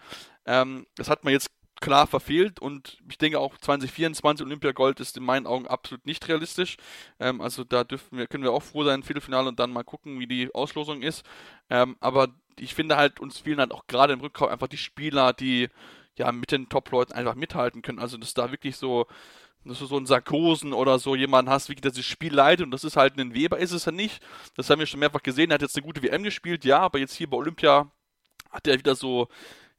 [0.47, 5.25] Ähm, das hat man jetzt klar verfehlt und ich denke auch 2024 Olympiagold ist in
[5.25, 6.77] meinen Augen absolut nicht realistisch.
[7.21, 10.19] Ähm, also da dürfen wir, können wir auch froh sein, Viertelfinale und dann mal gucken,
[10.19, 11.25] wie die Auslosung ist.
[11.71, 15.33] Ähm, aber ich finde halt, uns fehlen halt auch gerade im Rückkauf einfach die Spieler,
[15.33, 15.69] die
[16.17, 17.99] ja mit den Top-Leuten einfach mithalten können.
[17.99, 19.07] Also dass da wirklich so
[19.65, 22.85] dass du so einen Sarkosen oder so jemanden hast, wie das Spiel leitet und das
[22.85, 24.23] ist halt ein Weber, ist es ja nicht.
[24.57, 25.51] Das haben wir schon mehrfach gesehen.
[25.51, 27.91] Er hat jetzt eine gute WM gespielt, ja, aber jetzt hier bei Olympia
[28.51, 29.29] hat er wieder so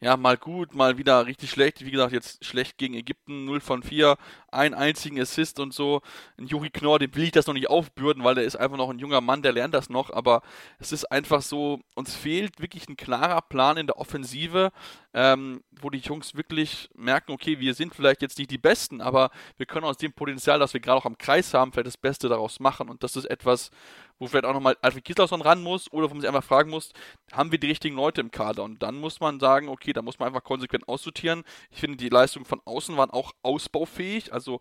[0.02, 1.86] ja, mal gut, mal wieder richtig schlecht.
[1.86, 4.18] Wie gesagt, jetzt schlecht gegen Ägypten, 0 von 4,
[4.52, 6.02] einen einzigen Assist und so.
[6.38, 8.90] Ein Juri Knorr, dem will ich das noch nicht aufbürden, weil der ist einfach noch
[8.90, 10.12] ein junger Mann, der lernt das noch.
[10.12, 10.42] Aber
[10.80, 14.72] es ist einfach so, uns fehlt wirklich ein klarer Plan in der Offensive,
[15.16, 19.32] ähm, wo die Jungs wirklich merken, okay, wir sind vielleicht jetzt nicht die Besten, aber
[19.56, 22.28] wir können aus dem Potenzial, das wir gerade auch am Kreis haben, vielleicht das Beste
[22.28, 22.90] daraus machen.
[22.90, 23.72] Und das ist etwas,
[24.20, 26.92] wo vielleicht auch nochmal Alfred Gislason ran muss oder wo man sich einfach fragen muss,
[27.32, 28.64] haben wir die richtigen Leute im Kader?
[28.64, 31.46] Und dann muss man sagen, okay, da muss man einfach konsequent aussortieren.
[31.72, 34.34] Ich finde, die Leistungen von außen waren auch ausbaufähig.
[34.34, 34.60] Also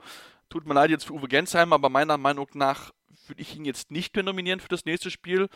[0.51, 2.93] tut mir leid jetzt für Uwe Gensheim, aber meiner Meinung nach
[3.27, 5.49] würde ich ihn jetzt nicht mehr nominieren für das nächste Spiel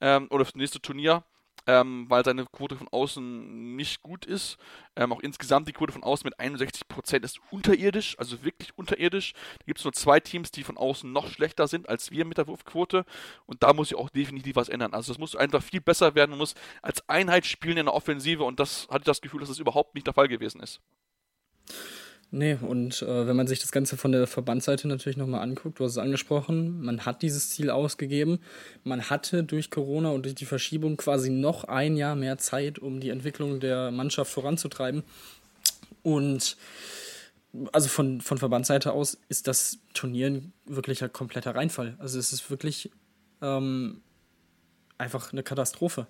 [0.00, 1.24] ähm, oder für das nächste Turnier
[1.66, 4.56] ähm, weil seine Quote von außen nicht gut ist.
[4.96, 9.32] Ähm, auch insgesamt die Quote von außen mit 61% ist unterirdisch, also wirklich unterirdisch.
[9.32, 12.38] Da gibt es nur zwei Teams, die von außen noch schlechter sind als wir mit
[12.38, 13.04] der Wurfquote.
[13.46, 14.94] Und da muss sich auch definitiv was ändern.
[14.94, 16.30] Also es muss einfach viel besser werden.
[16.30, 19.48] Man muss als Einheit spielen in der Offensive und das hatte ich das Gefühl, dass
[19.48, 20.80] das überhaupt nicht der Fall gewesen ist.
[22.36, 25.84] Nee, und äh, wenn man sich das Ganze von der Verbandsseite natürlich nochmal anguckt, du
[25.84, 28.40] hast es angesprochen, man hat dieses Ziel ausgegeben.
[28.82, 32.98] Man hatte durch Corona und durch die Verschiebung quasi noch ein Jahr mehr Zeit, um
[32.98, 35.04] die Entwicklung der Mannschaft voranzutreiben.
[36.02, 36.56] Und
[37.70, 41.94] also von, von Verbandsseite aus ist das Turnier ein wirklicher kompletter Reinfall.
[42.00, 42.90] Also es ist wirklich
[43.42, 44.00] ähm,
[44.98, 46.06] einfach eine Katastrophe.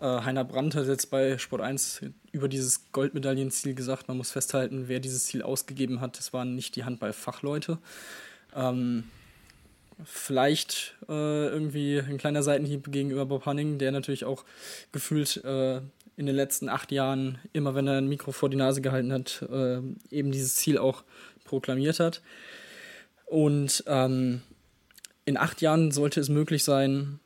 [0.00, 4.88] Äh, Heiner Brandt hat jetzt bei Sport 1 über dieses Goldmedaillenziel gesagt, man muss festhalten,
[4.88, 7.78] wer dieses Ziel ausgegeben hat, das waren nicht die Handballfachleute.
[8.54, 9.04] Ähm,
[10.04, 14.44] vielleicht äh, irgendwie ein kleiner Seitenhieb gegenüber Bob Hanning, der natürlich auch
[14.92, 15.80] gefühlt äh,
[16.16, 19.42] in den letzten acht Jahren, immer wenn er ein Mikro vor die Nase gehalten hat,
[19.50, 21.04] äh, eben dieses Ziel auch
[21.44, 22.22] proklamiert hat.
[23.26, 24.42] Und ähm,
[25.24, 27.20] in acht Jahren sollte es möglich sein,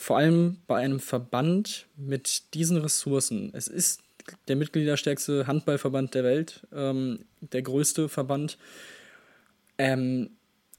[0.00, 3.50] vor allem bei einem Verband mit diesen Ressourcen.
[3.52, 4.00] Es ist
[4.48, 8.56] der mitgliederstärkste Handballverband der Welt, ähm, der größte Verband,
[9.76, 10.30] ähm,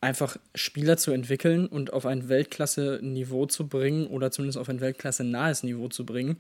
[0.01, 5.62] einfach Spieler zu entwickeln und auf ein Weltklasse-Niveau zu bringen oder zumindest auf ein Weltklasse-nahes
[5.62, 6.38] Niveau zu bringen,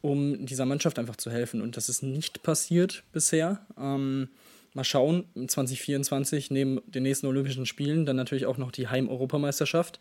[0.00, 1.60] um dieser Mannschaft einfach zu helfen.
[1.60, 3.66] Und das ist nicht passiert bisher.
[3.78, 4.28] Ähm,
[4.72, 10.00] mal schauen, 2024 neben den nächsten Olympischen Spielen dann natürlich auch noch die Heim-Europameisterschaft.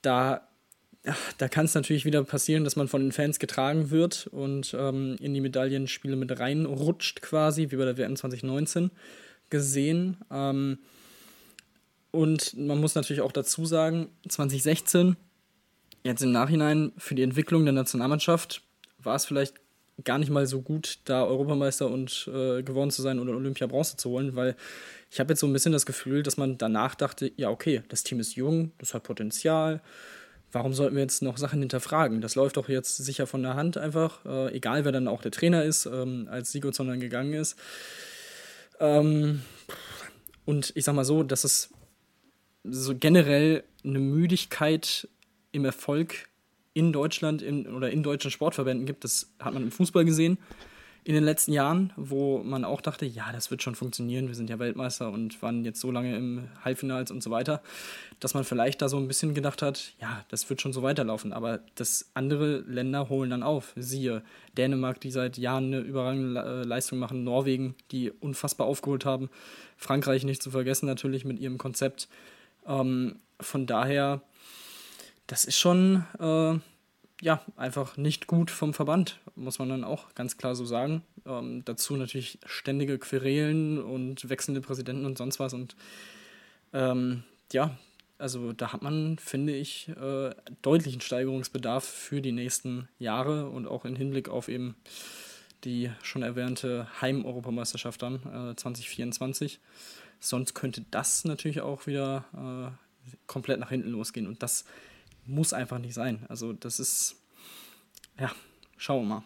[0.00, 0.46] Da
[1.38, 5.16] da kann es natürlich wieder passieren, dass man von den Fans getragen wird und ähm,
[5.20, 8.90] in die Medaillenspiele mit reinrutscht quasi, wie bei der WM 2019
[9.48, 10.18] gesehen.
[10.30, 10.78] Ähm,
[12.10, 15.16] und man muss natürlich auch dazu sagen, 2016,
[16.02, 18.62] jetzt im Nachhinein für die Entwicklung der Nationalmannschaft,
[18.98, 19.54] war es vielleicht
[20.04, 23.96] gar nicht mal so gut, da Europameister und äh, geworden zu sein oder Olympia Bronze
[23.96, 24.56] zu holen, weil
[25.10, 28.02] ich habe jetzt so ein bisschen das Gefühl, dass man danach dachte, ja okay, das
[28.02, 29.82] Team ist jung, das hat Potenzial,
[30.52, 32.20] warum sollten wir jetzt noch Sachen hinterfragen?
[32.20, 35.30] Das läuft doch jetzt sicher von der Hand einfach, äh, egal wer dann auch der
[35.30, 37.56] Trainer ist, ähm, als Sigurdsson dann gegangen ist.
[38.78, 39.42] Ähm,
[40.44, 41.70] und ich sag mal so, dass es
[42.64, 45.08] so generell eine Müdigkeit
[45.52, 46.28] im Erfolg
[46.74, 50.38] in Deutschland in, oder in deutschen Sportverbänden gibt, das hat man im Fußball gesehen
[51.04, 54.50] in den letzten Jahren, wo man auch dachte, ja, das wird schon funktionieren, wir sind
[54.50, 57.62] ja Weltmeister und waren jetzt so lange im Halbfinals und so weiter,
[58.20, 61.32] dass man vielleicht da so ein bisschen gedacht hat, ja, das wird schon so weiterlaufen,
[61.32, 63.72] aber das andere Länder holen dann auf.
[63.76, 64.22] Siehe
[64.58, 69.30] Dänemark, die seit Jahren eine überragende äh, Leistung machen, Norwegen, die unfassbar aufgeholt haben,
[69.76, 72.08] Frankreich nicht zu vergessen natürlich mit ihrem Konzept.
[72.66, 74.20] Ähm, von daher,
[75.26, 76.58] das ist schon, äh,
[77.20, 81.02] ja, einfach nicht gut vom Verband, muss man dann auch ganz klar so sagen.
[81.26, 85.52] Ähm, dazu natürlich ständige Querelen und wechselnde Präsidenten und sonst was.
[85.52, 85.76] Und
[86.72, 87.76] ähm, ja,
[88.18, 90.30] also da hat man, finde ich, äh,
[90.62, 94.76] deutlichen Steigerungsbedarf für die nächsten Jahre und auch im Hinblick auf eben
[95.64, 99.60] die schon erwähnte Heim-Europameisterschaft dann äh, 2024.
[100.18, 104.64] Sonst könnte das natürlich auch wieder äh, komplett nach hinten losgehen und das
[105.26, 106.26] muss einfach nicht sein.
[106.28, 107.16] Also das ist,
[108.18, 108.30] ja,
[108.76, 109.22] schauen wir mal.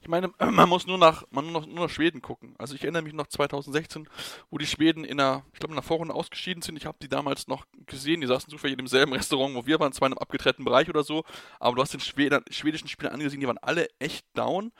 [0.00, 2.54] Ich meine, man muss nur nach, man nur nach, nur nach Schweden gucken.
[2.58, 4.08] Also ich erinnere mich noch 2016,
[4.50, 6.76] wo die Schweden in der, ich glaube in der Vorrunde ausgeschieden sind.
[6.76, 8.20] Ich habe die damals noch gesehen.
[8.20, 11.04] Die saßen zufällig in demselben Restaurant, wo wir waren, zwar in einem abgetrennten Bereich oder
[11.04, 11.24] so.
[11.60, 14.72] Aber du hast den Schweden, schwedischen Spieler angesehen, die waren alle echt down.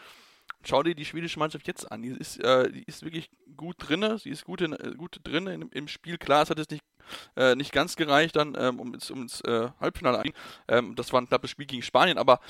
[0.68, 2.02] Schau dir die schwedische Mannschaft jetzt an.
[2.02, 4.18] Die ist, äh, die ist wirklich gut drin.
[4.18, 6.18] Sie ist gut, in, äh, gut drin im, im Spiel.
[6.18, 6.84] Klar, es hat jetzt nicht,
[7.36, 10.32] äh, nicht ganz gereicht, dann ähm, um ins, um ins äh, Halbfinale ein.
[10.68, 12.40] Ähm, das war ein knappes Spiel gegen Spanien, aber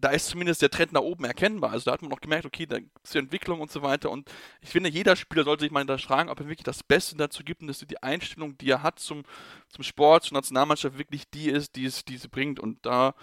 [0.00, 1.72] da ist zumindest der Trend nach oben erkennbar.
[1.72, 4.10] Also da hat man noch gemerkt, okay, da ist die Entwicklung und so weiter.
[4.10, 7.42] Und ich finde, jeder Spieler sollte sich mal hinterfragen, ob er wirklich das Beste dazu
[7.42, 9.24] gibt und dass die Einstellung, die er hat zum,
[9.68, 12.60] zum Sport, zur Nationalmannschaft, wirklich die ist, die es, die sie bringt.
[12.60, 13.14] Und da,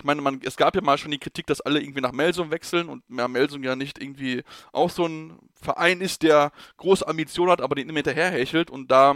[0.00, 2.50] ich meine, man, es gab ja mal schon die Kritik, dass alle irgendwie nach Melsung
[2.50, 7.52] wechseln und ja, Melsung ja nicht irgendwie auch so ein Verein ist, der große Ambitionen
[7.52, 8.70] hat, aber den immer hinterherhechelt.
[8.70, 9.14] Und da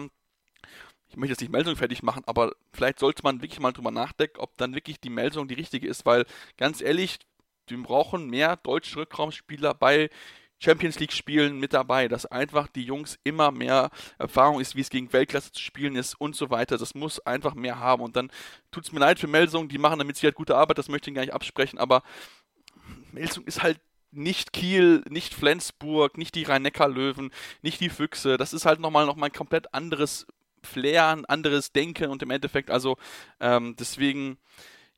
[1.09, 4.41] ich möchte jetzt nicht Meldung fertig machen, aber vielleicht sollte man wirklich mal drüber nachdenken,
[4.41, 6.27] ob dann wirklich die Meldung die richtige ist, weil
[6.59, 7.19] ganz ehrlich,
[7.67, 10.11] wir brauchen mehr deutsche Rückraumspieler bei
[10.59, 14.91] Champions League Spielen mit dabei, dass einfach die Jungs immer mehr Erfahrung ist, wie es
[14.91, 16.79] gegen Weltklasse zu spielen ist und so weiter.
[16.79, 18.03] Das muss einfach mehr haben.
[18.03, 18.31] Und dann
[18.71, 21.15] tut es mir leid für Melsung, die machen damit sicher gute Arbeit, das möchte ich
[21.15, 22.03] gar nicht absprechen, aber
[23.13, 27.31] Melsung ist halt nicht Kiel, nicht Flensburg, nicht die Rhein-Neckar-Löwen,
[27.63, 28.37] nicht die Füchse.
[28.37, 30.27] Das ist halt nochmal noch mal ein komplett anderes
[30.63, 32.97] Flair, ein anderes Denken und im Endeffekt, also
[33.41, 34.39] ähm, deswegen,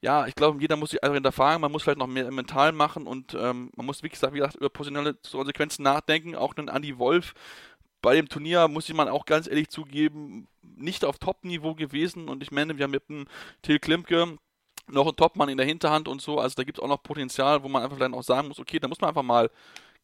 [0.06, 3.08] ja, ich glaube, jeder muss sich einfach hinterfragen, man muss vielleicht noch mehr mental machen
[3.08, 6.36] und ähm, man muss, wie gesagt, wie gesagt, über positionelle Konsequenzen nachdenken.
[6.36, 7.34] Auch ein Andy Wolf.
[8.02, 12.28] Bei dem Turnier, muss ich man auch ganz ehrlich zugeben, nicht auf Top-Niveau gewesen.
[12.28, 13.26] Und ich meine, wir haben mit dem
[13.62, 14.38] Till Klimke
[14.86, 17.64] noch einen Topmann in der Hinterhand und so, also da gibt es auch noch Potenzial,
[17.64, 19.50] wo man einfach vielleicht auch sagen muss, okay, da muss man einfach mal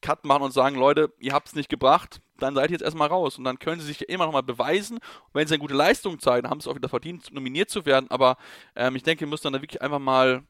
[0.03, 3.09] Cut machen und sagen, Leute, ihr habt es nicht gebracht, dann seid ihr jetzt erstmal
[3.09, 3.39] raus.
[3.39, 4.97] Und dann können sie sich immer noch mal beweisen.
[4.99, 8.11] Und wenn sie eine gute Leistung zeigen, haben sie auch wieder verdient, nominiert zu werden.
[8.11, 8.37] Aber
[8.77, 10.43] ähm, ich denke, ihr müsst dann da wirklich einfach mal,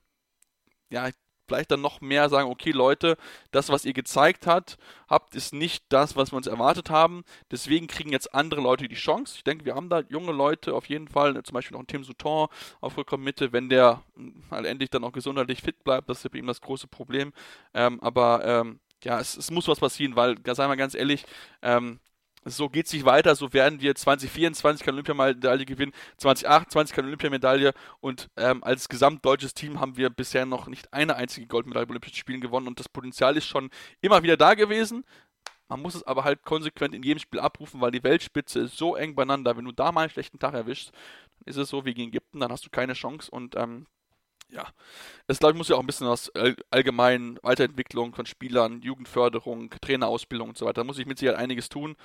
[0.90, 1.10] ja,
[1.46, 3.16] vielleicht dann noch mehr sagen, okay Leute,
[3.50, 7.24] das, was ihr gezeigt habt, habt, ist nicht das, was wir uns erwartet haben.
[7.50, 9.34] Deswegen kriegen jetzt andere Leute die Chance.
[9.36, 12.04] Ich denke, wir haben da junge Leute auf jeden Fall, zum Beispiel noch ein Tim
[12.04, 12.48] Souton
[12.80, 14.02] auf Mitte, wenn der
[14.50, 17.32] halt endlich dann auch gesundheitlich fit bleibt, das ist bei ihm das große Problem.
[17.74, 21.24] Ähm, aber ähm, ja, es, es, muss was passieren, weil, sagen wir ganz ehrlich,
[21.62, 22.00] ähm,
[22.44, 27.72] so geht es nicht weiter, so werden wir 2024 keine Olympiamedaille gewinnen, 2028 keine Olympiamedaille
[28.00, 32.16] und ähm, als gesamtdeutsches Team haben wir bisher noch nicht eine einzige Goldmedaille bei Olympischen
[32.16, 35.04] Spielen gewonnen und das Potenzial ist schon immer wieder da gewesen.
[35.68, 38.94] Man muss es aber halt konsequent in jedem Spiel abrufen, weil die Weltspitze ist so
[38.94, 39.56] eng beieinander.
[39.56, 40.92] Wenn du da mal einen schlechten Tag erwischst,
[41.38, 43.86] dann ist es so wie gegen Ägypten, dann hast du keine Chance und ähm,
[44.52, 44.66] ja,
[45.26, 46.30] es glaube ich muss ja auch ein bisschen aus
[46.70, 51.68] allgemeinen Weiterentwicklung von Spielern, Jugendförderung, Trainerausbildung und so weiter, da muss ich mit Sicherheit einiges
[51.68, 51.96] tun.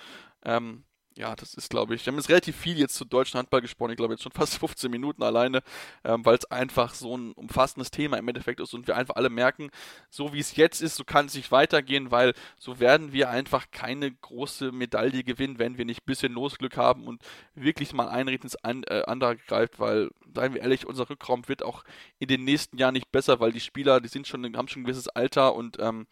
[0.46, 0.84] Ähm,
[1.18, 3.92] ja, das ist, glaube ich, wir haben jetzt relativ viel jetzt zu deutschen Handball gesprochen,
[3.92, 5.64] ich glaube jetzt schon fast 15 Minuten alleine,
[6.04, 9.30] ähm, weil es einfach so ein umfassendes Thema im Endeffekt ist und wir einfach alle
[9.30, 9.70] merken,
[10.10, 13.72] so wie es jetzt ist, so kann es nicht weitergehen, weil so werden wir einfach
[13.72, 17.24] keine große Medaille gewinnen, wenn wir nicht ein bisschen Losglück haben und
[17.56, 21.64] wirklich mal ein Ried ins äh, andere greift, weil, seien wir ehrlich, unser Rückraum wird
[21.64, 21.84] auch
[22.20, 24.86] in den nächsten Jahren nicht besser, weil die Spieler, die sind schon, haben schon ein
[24.86, 26.08] gewisses Alter und ähm,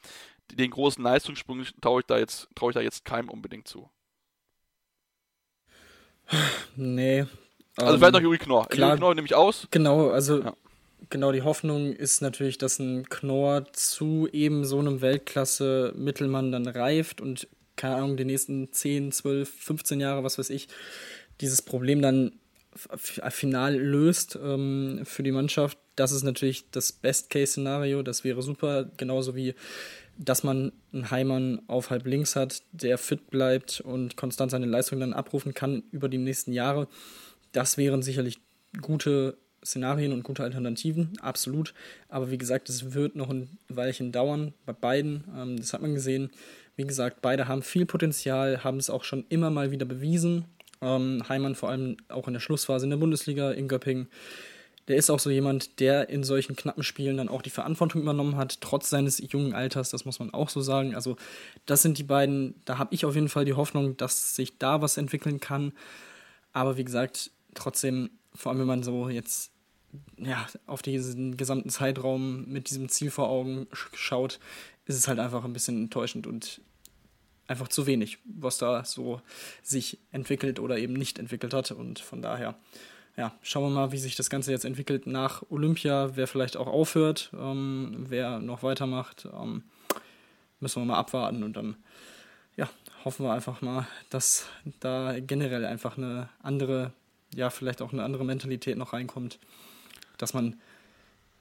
[0.51, 3.89] den großen Leistungssprung traue ich da jetzt, traue ich da jetzt keinem unbedingt zu.
[6.75, 7.25] Nee.
[7.77, 8.67] Also ähm, vielleicht noch Juri Knorr.
[8.67, 9.67] Klar, Juri Knorr nehme ich aus.
[9.71, 10.53] Genau, also ja.
[11.09, 17.21] genau die Hoffnung ist natürlich, dass ein Knorr zu eben so einem Weltklasse-Mittelmann dann reift
[17.21, 20.69] und keine Ahnung, die nächsten 10, 12, 15 Jahre, was weiß ich,
[21.41, 22.33] dieses Problem dann
[23.29, 25.77] final löst ähm, für die Mannschaft.
[25.95, 28.03] Das ist natürlich das Best-Case-Szenario.
[28.03, 29.55] Das wäre super, genauso wie
[30.17, 34.99] dass man einen Heimann auf halb links hat, der fit bleibt und konstant seine Leistung
[34.99, 36.87] dann abrufen kann über die nächsten Jahre.
[37.51, 38.39] Das wären sicherlich
[38.81, 41.73] gute Szenarien und gute Alternativen, absolut.
[42.07, 45.23] Aber wie gesagt, es wird noch ein Weilchen dauern bei beiden.
[45.35, 46.29] Ähm, das hat man gesehen.
[46.75, 50.45] Wie gesagt, beide haben viel Potenzial, haben es auch schon immer mal wieder bewiesen.
[50.81, 54.07] Ähm, Heimann vor allem auch in der Schlussphase in der Bundesliga in Göppingen
[54.87, 58.37] der ist auch so jemand, der in solchen knappen Spielen dann auch die Verantwortung übernommen
[58.37, 60.93] hat, trotz seines jungen Alters, das muss man auch so sagen.
[60.93, 61.17] Also
[61.65, 64.81] das sind die beiden, da habe ich auf jeden Fall die Hoffnung, dass sich da
[64.81, 65.73] was entwickeln kann.
[66.53, 69.51] Aber wie gesagt, trotzdem, vor allem wenn man so jetzt
[70.17, 74.39] ja, auf diesen gesamten Zeitraum mit diesem Ziel vor Augen schaut,
[74.85, 76.61] ist es halt einfach ein bisschen enttäuschend und
[77.47, 79.21] einfach zu wenig, was da so
[79.61, 81.71] sich entwickelt oder eben nicht entwickelt hat.
[81.71, 82.55] Und von daher,
[83.17, 86.67] ja, schauen wir mal, wie sich das Ganze jetzt entwickelt nach Olympia, wer vielleicht auch
[86.67, 89.27] aufhört, ähm, wer noch weitermacht.
[89.33, 89.63] Ähm,
[90.59, 91.75] müssen wir mal abwarten und dann,
[92.57, 92.69] ja,
[93.03, 94.47] hoffen wir einfach mal, dass
[94.79, 96.91] da generell einfach eine andere,
[97.33, 99.39] ja, vielleicht auch eine andere Mentalität noch reinkommt.
[100.17, 100.59] Dass man,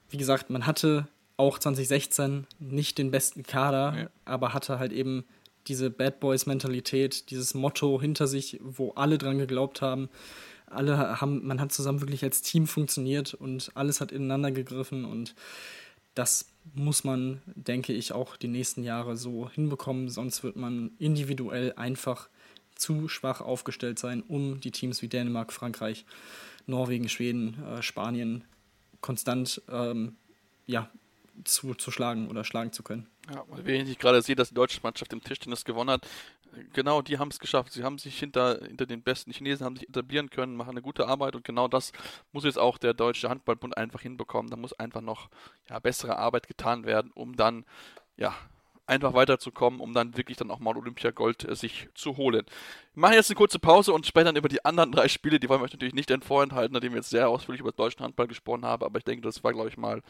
[0.09, 1.07] wie gesagt, man hatte
[1.37, 4.09] auch 2016 nicht den besten Kader, ja.
[4.23, 5.25] aber hatte halt eben
[5.67, 10.09] diese Bad Boys-Mentalität, dieses Motto hinter sich, wo alle dran geglaubt haben.
[10.75, 15.35] Alle haben, man hat zusammen wirklich als Team funktioniert und alles hat ineinander gegriffen und
[16.13, 21.73] das muss man, denke ich, auch die nächsten Jahre so hinbekommen, sonst wird man individuell
[21.75, 22.29] einfach
[22.75, 26.05] zu schwach aufgestellt sein, um die Teams wie Dänemark, Frankreich,
[26.67, 28.43] Norwegen, Schweden, äh, Spanien
[29.01, 30.15] konstant ähm,
[30.65, 30.89] ja,
[31.43, 33.07] zu, zu schlagen oder schlagen zu können.
[33.31, 36.07] Ja, wenn ich gerade sehe, dass die deutsche Mannschaft im Tischtennis gewonnen hat,
[36.73, 37.73] genau, die haben es geschafft.
[37.73, 41.07] Sie haben sich hinter, hinter den besten Chinesen haben sich etablieren können, machen eine gute
[41.07, 41.91] Arbeit und genau das
[42.31, 44.49] muss jetzt auch der Deutsche Handballbund einfach hinbekommen.
[44.49, 45.29] Da muss einfach noch
[45.69, 47.65] ja, bessere Arbeit getan werden, um dann
[48.17, 48.33] ja,
[48.87, 52.45] einfach weiterzukommen, um dann wirklich dann auch mal Olympiagold äh, sich zu holen.
[52.93, 55.39] Wir machen jetzt eine kurze Pause und sprechen dann über die anderen drei Spiele.
[55.39, 58.03] Die wollen wir euch natürlich nicht vorenthalten, nachdem wir jetzt sehr ausführlich über den deutschen
[58.03, 58.83] Handball gesprochen haben.
[58.83, 60.01] Aber ich denke, das war, glaube ich, mal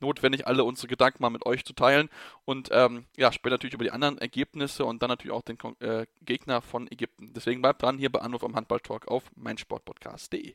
[0.00, 2.08] notwendig, alle unsere Gedanken mal mit euch zu teilen.
[2.44, 6.06] Und ähm, ja, später natürlich über die anderen Ergebnisse und dann natürlich auch den äh,
[6.22, 7.32] Gegner von Ägypten.
[7.34, 10.54] Deswegen bleibt dran hier bei Anruf am Handball-Talk auf meinsportpodcast.de.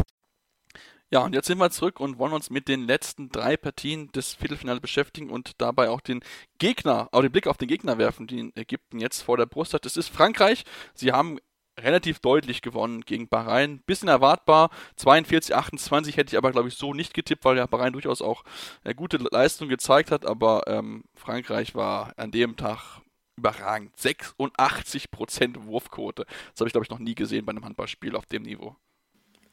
[1.13, 4.33] Ja, und jetzt sind wir zurück und wollen uns mit den letzten drei Partien des
[4.33, 6.21] Viertelfinals beschäftigen und dabei auch den
[6.57, 9.83] Gegner, auch den Blick auf den Gegner werfen, den Ägypten jetzt vor der Brust hat.
[9.83, 10.63] Das ist Frankreich.
[10.93, 11.39] Sie haben
[11.77, 13.81] relativ deutlich gewonnen gegen Bahrain.
[13.85, 14.69] Bisschen erwartbar.
[14.95, 18.43] 42, 28 hätte ich aber, glaube ich, so nicht getippt, weil ja Bahrain durchaus auch
[18.85, 20.25] eine gute Leistung gezeigt hat.
[20.25, 23.01] Aber ähm, Frankreich war an dem Tag
[23.35, 23.95] überragend.
[23.97, 26.25] 86% Wurfquote.
[26.51, 28.77] Das habe ich, glaube ich, noch nie gesehen bei einem Handballspiel auf dem Niveau.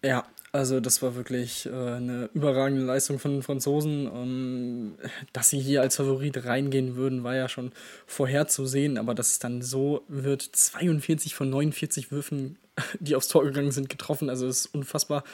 [0.03, 4.07] Ja, also das war wirklich äh, eine überragende Leistung von den Franzosen.
[4.07, 4.94] Ähm,
[5.32, 7.72] dass sie hier als Favorit reingehen würden, war ja schon
[8.07, 12.57] vorherzusehen, aber dass es dann so wird, 42 von 49 Würfen,
[13.01, 14.30] die aufs Tor gegangen sind, getroffen.
[14.30, 15.24] Also ist unfassbar.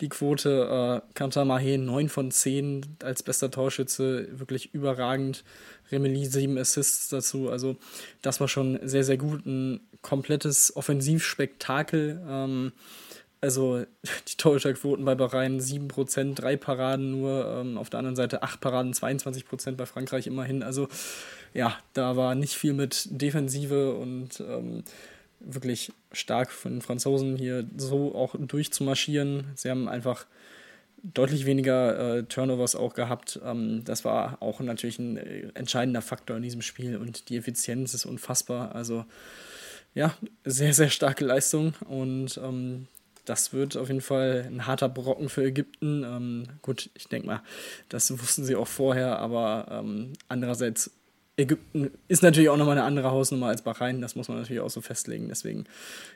[0.00, 5.44] Die Quote, äh, Kanta Mahé 9 von 10 als bester Torschütze, wirklich überragend.
[5.92, 7.50] Remeli 7 Assists dazu.
[7.50, 7.76] Also
[8.22, 9.44] das war schon sehr, sehr gut.
[9.44, 12.22] Ein komplettes Offensivspektakel.
[12.26, 12.72] Ähm,
[13.44, 13.84] also
[14.28, 18.92] die Torhüterquoten bei Bahrain 7%, 3 Paraden nur, ähm, auf der anderen Seite 8 Paraden,
[18.92, 20.62] 22% bei Frankreich immerhin.
[20.62, 20.88] Also
[21.52, 24.82] ja, da war nicht viel mit Defensive und ähm,
[25.40, 29.48] wirklich stark von den Franzosen hier so auch durchzumarschieren.
[29.54, 30.26] Sie haben einfach
[31.02, 33.38] deutlich weniger äh, Turnovers auch gehabt.
[33.44, 37.92] Ähm, das war auch natürlich ein äh, entscheidender Faktor in diesem Spiel und die Effizienz
[37.92, 38.74] ist unfassbar.
[38.74, 39.04] Also
[39.94, 40.14] ja,
[40.44, 42.88] sehr, sehr starke Leistung und ähm,
[43.24, 46.04] das wird auf jeden Fall ein harter Brocken für Ägypten.
[46.04, 47.42] Ähm, gut, ich denke mal,
[47.88, 50.90] das wussten sie auch vorher, aber ähm, andererseits,
[51.36, 54.70] Ägypten ist natürlich auch nochmal eine andere Hausnummer als Bahrain, das muss man natürlich auch
[54.70, 55.28] so festlegen.
[55.28, 55.64] Deswegen,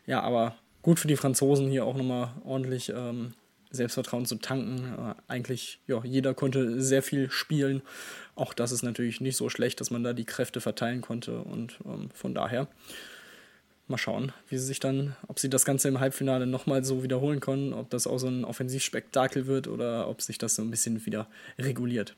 [0.06, 3.34] ja, aber gut für die Franzosen hier auch nochmal ordentlich ähm,
[3.70, 4.94] Selbstvertrauen zu tanken.
[4.96, 7.82] Äh, eigentlich, ja, jeder konnte sehr viel spielen.
[8.34, 11.78] Auch das ist natürlich nicht so schlecht, dass man da die Kräfte verteilen konnte und
[11.84, 12.68] ähm, von daher
[13.90, 17.40] mal schauen, wie sie sich dann, ob sie das Ganze im Halbfinale nochmal so wiederholen
[17.40, 21.04] können, ob das auch so ein Offensivspektakel wird oder ob sich das so ein bisschen
[21.06, 21.28] wieder
[21.58, 22.16] reguliert.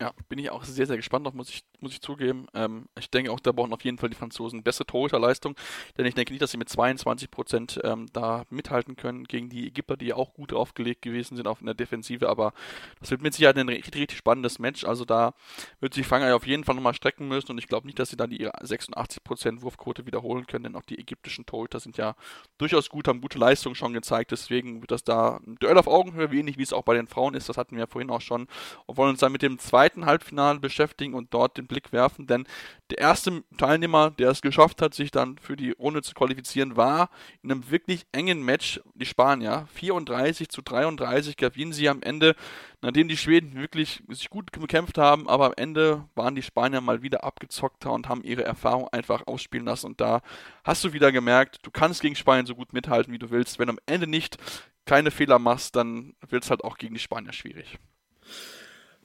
[0.00, 2.46] Ja, bin ich auch sehr, sehr gespannt noch, muss ich, muss ich zugeben.
[2.54, 5.56] Ähm, ich denke auch, da brauchen auf jeden Fall die Franzosen bessere Torhüterleistung,
[5.96, 9.68] denn ich denke nicht, dass sie mit 22 Prozent ähm, da mithalten können gegen die
[9.68, 12.52] Ägypter, die ja auch gut aufgelegt gewesen sind auf in der Defensive, aber
[13.00, 15.34] das wird mit Sicherheit ein richtig, richtig spannendes Match, also da
[15.80, 17.52] wird sich Frankreich auf jeden Fall nochmal strecken müssen.
[17.52, 20.84] Und ich glaube nicht, dass sie dann die 86 Prozent Wurfquote wiederholen können, denn auch
[20.84, 22.14] die ägyptischen Torhüter sind ja
[22.58, 26.28] durchaus gut, haben gute Leistungen schon gezeigt, deswegen wird das da ein Duell auf Augenhöhe,
[26.32, 28.46] ähnlich wie es auch bei den Frauen ist, das hatten wir ja vorhin auch schon.
[28.86, 32.46] Und wollen uns dann mit dem zweiten Halbfinale beschäftigen und dort den Blick werfen, denn
[32.90, 37.08] der erste Teilnehmer, der es geschafft hat, sich dann für die Runde zu qualifizieren, war
[37.42, 39.68] in einem wirklich engen Match die Spanier.
[39.74, 42.34] 34 zu 33 gewinnen sie am Ende,
[42.82, 47.02] nachdem die Schweden wirklich sich gut gekämpft haben, aber am Ende waren die Spanier mal
[47.02, 49.86] wieder abgezockter und haben ihre Erfahrung einfach ausspielen lassen.
[49.86, 50.20] Und da
[50.64, 53.58] hast du wieder gemerkt, du kannst gegen Spanien so gut mithalten, wie du willst.
[53.58, 54.36] Wenn du am Ende nicht
[54.84, 57.78] keine Fehler machst, dann wird es halt auch gegen die Spanier schwierig.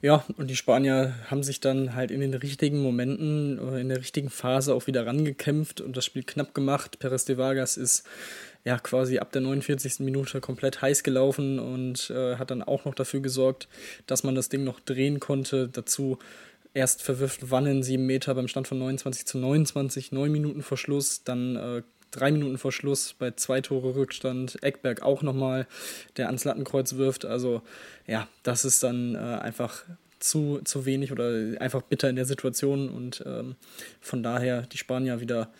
[0.06, 3.98] Ja, und die Spanier haben sich dann halt in den richtigen Momenten oder in der
[3.98, 7.00] richtigen Phase auch wieder rangekämpft und das Spiel knapp gemacht.
[7.00, 8.06] Perez de Vargas ist
[8.62, 9.98] ja quasi ab der 49.
[10.04, 13.66] Minute komplett heiß gelaufen und äh, hat dann auch noch dafür gesorgt,
[14.06, 15.66] dass man das Ding noch drehen konnte.
[15.66, 16.20] Dazu
[16.72, 21.24] erst verwirft Wannen sieben Meter beim Stand von 29 zu 29, neun Minuten vor Schluss,
[21.24, 21.82] dann äh,
[22.16, 24.62] drei Minuten vor Schluss bei zwei Tore Rückstand.
[24.62, 25.66] Eckberg auch nochmal,
[26.16, 27.24] der ans Lattenkreuz wirft.
[27.24, 27.62] Also
[28.06, 29.84] ja, das ist dann äh, einfach
[30.18, 33.56] zu, zu wenig oder einfach bitter in der Situation und ähm,
[34.00, 35.50] von daher die Spanier wieder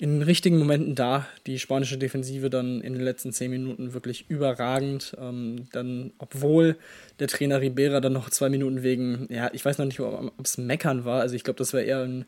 [0.00, 1.26] in den richtigen Momenten da.
[1.46, 5.16] Die spanische Defensive dann in den letzten zehn Minuten wirklich überragend.
[5.20, 6.76] Ähm, dann, obwohl
[7.18, 10.56] der Trainer Ribera dann noch zwei Minuten wegen, ja, ich weiß noch nicht, ob es
[10.56, 11.20] Meckern war.
[11.20, 12.26] Also ich glaube, das wäre eher ein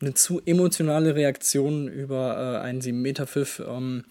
[0.00, 3.62] eine zu emotionale Reaktion über äh, einen 7-Meter-Pfiff.
[3.66, 4.04] Ähm,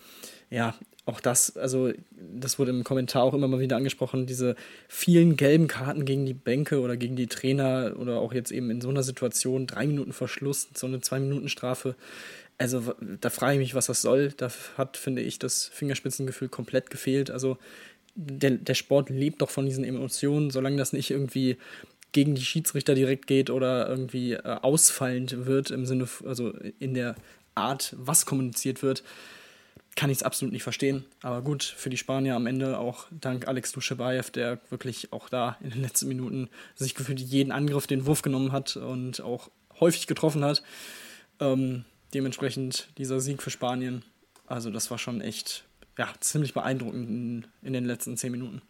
[0.49, 0.75] ja,
[1.05, 4.55] auch das, also das wurde im Kommentar auch immer mal wieder angesprochen, diese
[4.87, 8.79] vielen gelben Karten gegen die Bänke oder gegen die Trainer oder auch jetzt eben in
[8.79, 11.95] so einer Situation, drei Minuten Verschluss, so eine Zwei-Minuten-Strafe.
[12.59, 14.33] Also da frage ich mich, was das soll.
[14.37, 17.31] Da hat, finde ich, das Fingerspitzengefühl komplett gefehlt.
[17.31, 17.57] Also
[18.15, 21.57] der, der Sport lebt doch von diesen Emotionen, solange das nicht irgendwie
[22.11, 27.15] gegen die Schiedsrichter direkt geht oder irgendwie äh, ausfallend wird im Sinne, also in der
[27.55, 29.03] Art, was kommuniziert wird,
[29.95, 31.05] kann ich es absolut nicht verstehen.
[31.21, 35.57] Aber gut, für die Spanier am Ende auch dank Alex Duschebaev, der wirklich auch da
[35.61, 39.49] in den letzten Minuten sich gefühlt jeden Angriff den Wurf genommen hat und auch
[39.79, 40.63] häufig getroffen hat.
[41.39, 44.03] Ähm, dementsprechend dieser Sieg für Spanien.
[44.47, 45.65] Also das war schon echt
[45.97, 48.61] ja, ziemlich beeindruckend in, in den letzten zehn Minuten.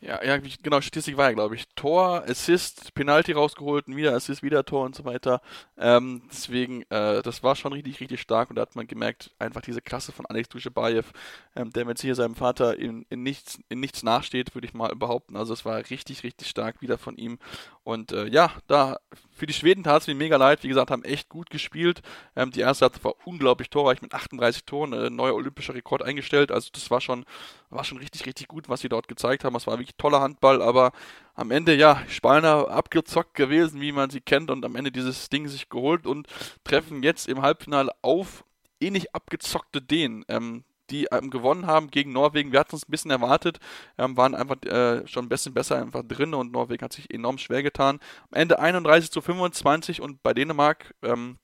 [0.00, 4.64] Ja, ja, genau, Statistik war ja, glaube ich, Tor, Assist, Penalty rausgeholt, wieder Assist, wieder
[4.64, 5.40] Tor und so weiter.
[5.76, 9.60] Ähm, deswegen, äh, das war schon richtig, richtig stark und da hat man gemerkt, einfach
[9.60, 11.10] diese Klasse von Alex Duschebaev,
[11.56, 14.94] ähm, der mit hier seinem Vater in, in, nichts, in nichts nachsteht, würde ich mal
[14.94, 15.36] behaupten.
[15.36, 17.40] Also es war richtig, richtig stark wieder von ihm.
[17.88, 18.98] Und äh, ja, da
[19.32, 20.62] für die Schweden tat es mir mega leid.
[20.62, 22.02] Wie gesagt, haben echt gut gespielt.
[22.36, 26.52] Ähm, die erste Halbzeit war unglaublich torreich mit 38 Toren, äh, neuer olympischer Rekord eingestellt.
[26.52, 27.24] Also das war schon,
[27.70, 29.56] war schon richtig, richtig gut, was sie dort gezeigt haben.
[29.56, 30.92] Es war wirklich toller Handball, aber
[31.34, 35.48] am Ende, ja, Spalner abgezockt gewesen, wie man sie kennt, und am Ende dieses Ding
[35.48, 36.28] sich geholt und
[36.64, 38.44] treffen jetzt im Halbfinale auf
[38.80, 40.26] ähnlich abgezockte Dänen.
[40.28, 42.52] Ähm, die ähm, gewonnen haben gegen Norwegen.
[42.52, 43.58] Wir hatten es ein bisschen erwartet,
[43.98, 47.38] ähm, waren einfach äh, schon ein bisschen besser einfach drin und Norwegen hat sich enorm
[47.38, 48.00] schwer getan.
[48.30, 51.38] Am Ende 31 zu 25 und bei Dänemark ähm,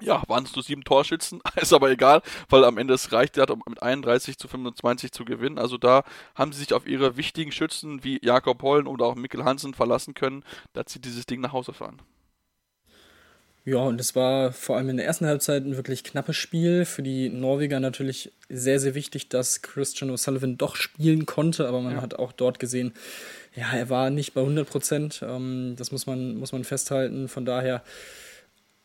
[0.00, 3.62] ja, waren es nur sieben Torschützen, ist aber egal, weil am Ende es reicht, um
[3.68, 5.58] mit 31 zu 25 zu gewinnen.
[5.58, 9.44] Also da haben sie sich auf ihre wichtigen Schützen wie Jakob Hollen oder auch Mikkel
[9.44, 12.00] Hansen verlassen können, dass sie dieses Ding nach Hause fahren.
[13.68, 16.86] Ja, und es war vor allem in der ersten Halbzeit ein wirklich knappes Spiel.
[16.86, 21.96] Für die Norweger natürlich sehr, sehr wichtig, dass Christian O'Sullivan doch spielen konnte, aber man
[21.96, 22.00] ja.
[22.00, 22.94] hat auch dort gesehen,
[23.54, 25.20] ja, er war nicht bei 100 Prozent.
[25.22, 27.28] Ähm, das muss man, muss man festhalten.
[27.28, 27.82] Von daher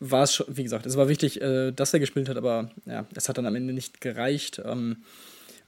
[0.01, 3.05] war es schon, wie gesagt, es war wichtig, äh, dass er gespielt hat, aber ja,
[3.15, 4.61] es hat dann am Ende nicht gereicht.
[4.65, 4.97] Ähm,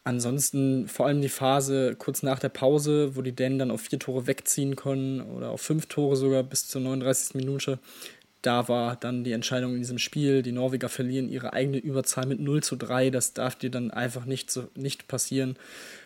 [0.03, 3.97] ansonsten vor allem die Phase kurz nach der Pause, wo die Dänen dann auf vier
[3.97, 7.36] Tore wegziehen können oder auf fünf Tore sogar bis zur 39.
[7.36, 7.80] Minute
[8.45, 10.43] da war dann die Entscheidung in diesem Spiel.
[10.43, 13.09] Die Norweger verlieren ihre eigene Überzahl mit 0 zu 3.
[13.09, 15.57] Das darf dir dann einfach nicht, so, nicht passieren.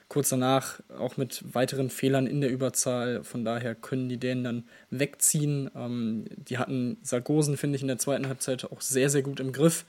[0.07, 3.23] Kurz danach auch mit weiteren Fehlern in der Überzahl.
[3.23, 5.69] Von daher können die Dänen dann wegziehen.
[5.75, 9.51] Ähm, die hatten Sargosen, finde ich, in der zweiten Halbzeit auch sehr, sehr gut im
[9.51, 9.85] Griff.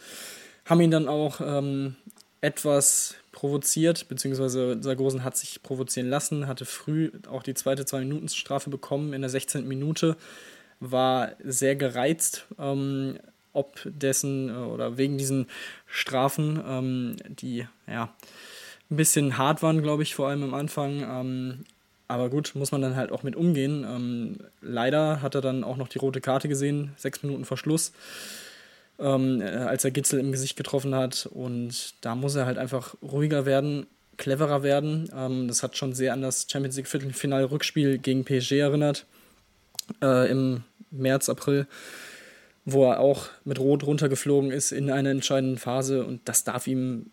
[0.64, 1.94] Haben ihn dann auch ähm,
[2.40, 9.12] etwas provoziert, beziehungsweise Sargosen hat sich provozieren lassen, hatte früh auch die zweite Zwei-Minuten-Strafe bekommen
[9.12, 9.68] in der 16.
[9.68, 10.16] Minute
[10.80, 13.18] war sehr gereizt, ähm,
[13.52, 15.46] ob dessen äh, oder wegen diesen
[15.86, 18.14] Strafen, ähm, die ja
[18.90, 21.02] ein bisschen hart waren, glaube ich, vor allem am Anfang.
[21.02, 21.64] Ähm,
[22.08, 23.84] aber gut, muss man dann halt auch mit umgehen.
[23.88, 27.92] Ähm, leider hat er dann auch noch die rote Karte gesehen, sechs Minuten vor Schluss,
[28.98, 31.28] ähm, als er Gitzel im Gesicht getroffen hat.
[31.32, 35.08] Und da muss er halt einfach ruhiger werden, cleverer werden.
[35.16, 39.06] Ähm, das hat schon sehr an das Champions League Viertelfinale-Rückspiel gegen PSG erinnert
[40.02, 41.66] äh, im März, April,
[42.64, 47.10] wo er auch mit Rot runtergeflogen ist in einer entscheidenden Phase und das darf ihm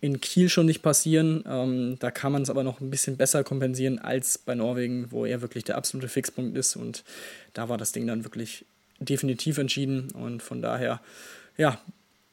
[0.00, 1.42] in Kiel schon nicht passieren.
[1.46, 5.24] Ähm, da kann man es aber noch ein bisschen besser kompensieren als bei Norwegen, wo
[5.24, 6.76] er wirklich der absolute Fixpunkt ist.
[6.76, 7.02] Und
[7.54, 8.64] da war das Ding dann wirklich
[9.00, 10.10] definitiv entschieden.
[10.12, 11.00] Und von daher,
[11.56, 11.80] ja,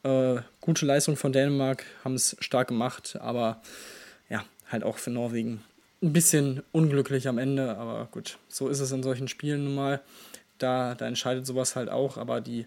[0.02, 3.62] äh, gute Leistung von Dänemark, haben es stark gemacht, aber
[4.28, 5.62] ja, halt auch für Norwegen
[6.02, 7.76] ein bisschen unglücklich am Ende.
[7.76, 10.00] Aber gut, so ist es in solchen Spielen nun mal.
[10.58, 12.66] Da, da entscheidet sowas halt auch, aber die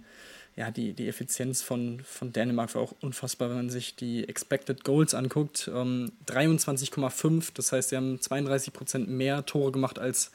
[0.58, 4.84] ja, die, die Effizienz von, von Dänemark war auch unfassbar, wenn man sich die Expected
[4.84, 5.70] Goals anguckt.
[5.72, 10.32] Ähm, 23,5, das heißt, sie haben 32 Prozent mehr Tore gemacht, als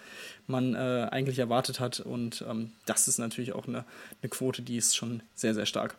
[0.46, 1.98] man äh, eigentlich erwartet hat.
[1.98, 3.84] Und ähm, das ist natürlich auch eine,
[4.22, 5.96] eine Quote, die ist schon sehr, sehr stark.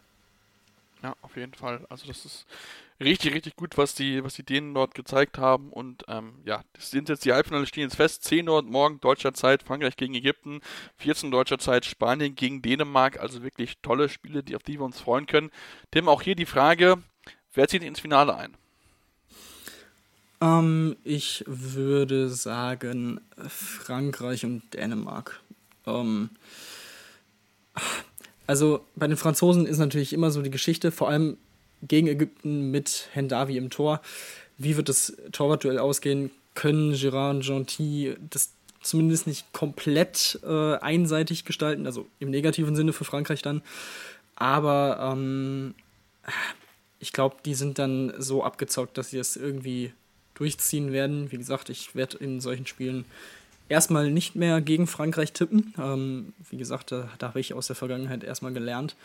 [1.03, 1.85] Ja, auf jeden Fall.
[1.89, 2.45] Also das ist
[3.03, 5.71] richtig, richtig gut, was die, was die Dänen dort gezeigt haben.
[5.71, 8.23] Und ähm, ja, das sind jetzt die Halbfinale stehen jetzt fest.
[8.23, 10.61] 10 Uhr morgen deutscher Zeit, Frankreich gegen Ägypten,
[10.97, 13.19] 14 deutscher Zeit, Spanien gegen Dänemark.
[13.19, 15.51] Also wirklich tolle Spiele, die, auf die wir uns freuen können.
[15.91, 16.97] Tim, auch hier die Frage,
[17.53, 18.53] wer zieht ins Finale ein?
[20.41, 25.41] Ähm, ich würde sagen Frankreich und Dänemark.
[25.85, 26.31] Ähm,
[28.45, 31.37] also bei den Franzosen ist natürlich immer so die Geschichte, vor allem
[31.87, 34.01] gegen Ägypten mit Hendavi im Tor.
[34.57, 36.31] Wie wird das Torwartduell ausgehen?
[36.55, 42.93] Können Gérard und Gentil das zumindest nicht komplett äh, einseitig gestalten, also im negativen Sinne
[42.93, 43.61] für Frankreich dann.
[44.35, 45.73] Aber ähm,
[46.99, 49.93] ich glaube, die sind dann so abgezockt, dass sie es irgendwie
[50.35, 51.31] durchziehen werden.
[51.31, 53.05] Wie gesagt, ich werde in solchen Spielen
[53.69, 55.73] erstmal nicht mehr gegen Frankreich tippen.
[55.77, 58.95] Ähm, wie gesagt, da, da habe ich aus der Vergangenheit erstmal gelernt.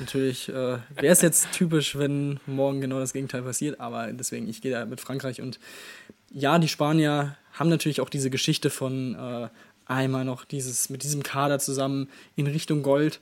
[0.00, 4.60] Natürlich äh, wäre es jetzt typisch, wenn morgen genau das Gegenteil passiert, aber deswegen, ich
[4.60, 5.60] gehe da mit Frankreich und
[6.30, 9.48] ja, die Spanier haben natürlich auch diese Geschichte von äh,
[9.86, 13.20] einmal noch dieses mit diesem Kader zusammen in Richtung Gold.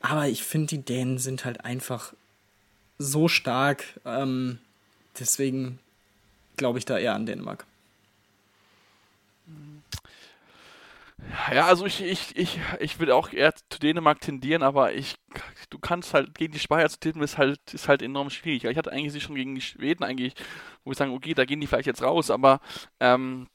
[0.00, 2.14] Aber ich finde, die Dänen sind halt einfach
[2.98, 3.84] so stark.
[4.04, 4.58] Ähm,
[5.18, 5.78] deswegen
[6.56, 7.66] glaube ich da eher an Dänemark.
[11.52, 15.16] Ja, also ich, ich, ich, ich würde auch eher zu Dänemark tendieren, aber ich,
[15.68, 18.64] du kannst halt gegen die Spanier zu tippen, ist halt, ist halt enorm schwierig.
[18.64, 20.34] Ich hatte eigentlich sie schon gegen die Schweden eigentlich,
[20.84, 22.60] wo ich sagen, okay, da gehen die vielleicht jetzt raus, aber
[23.00, 23.48] ähm,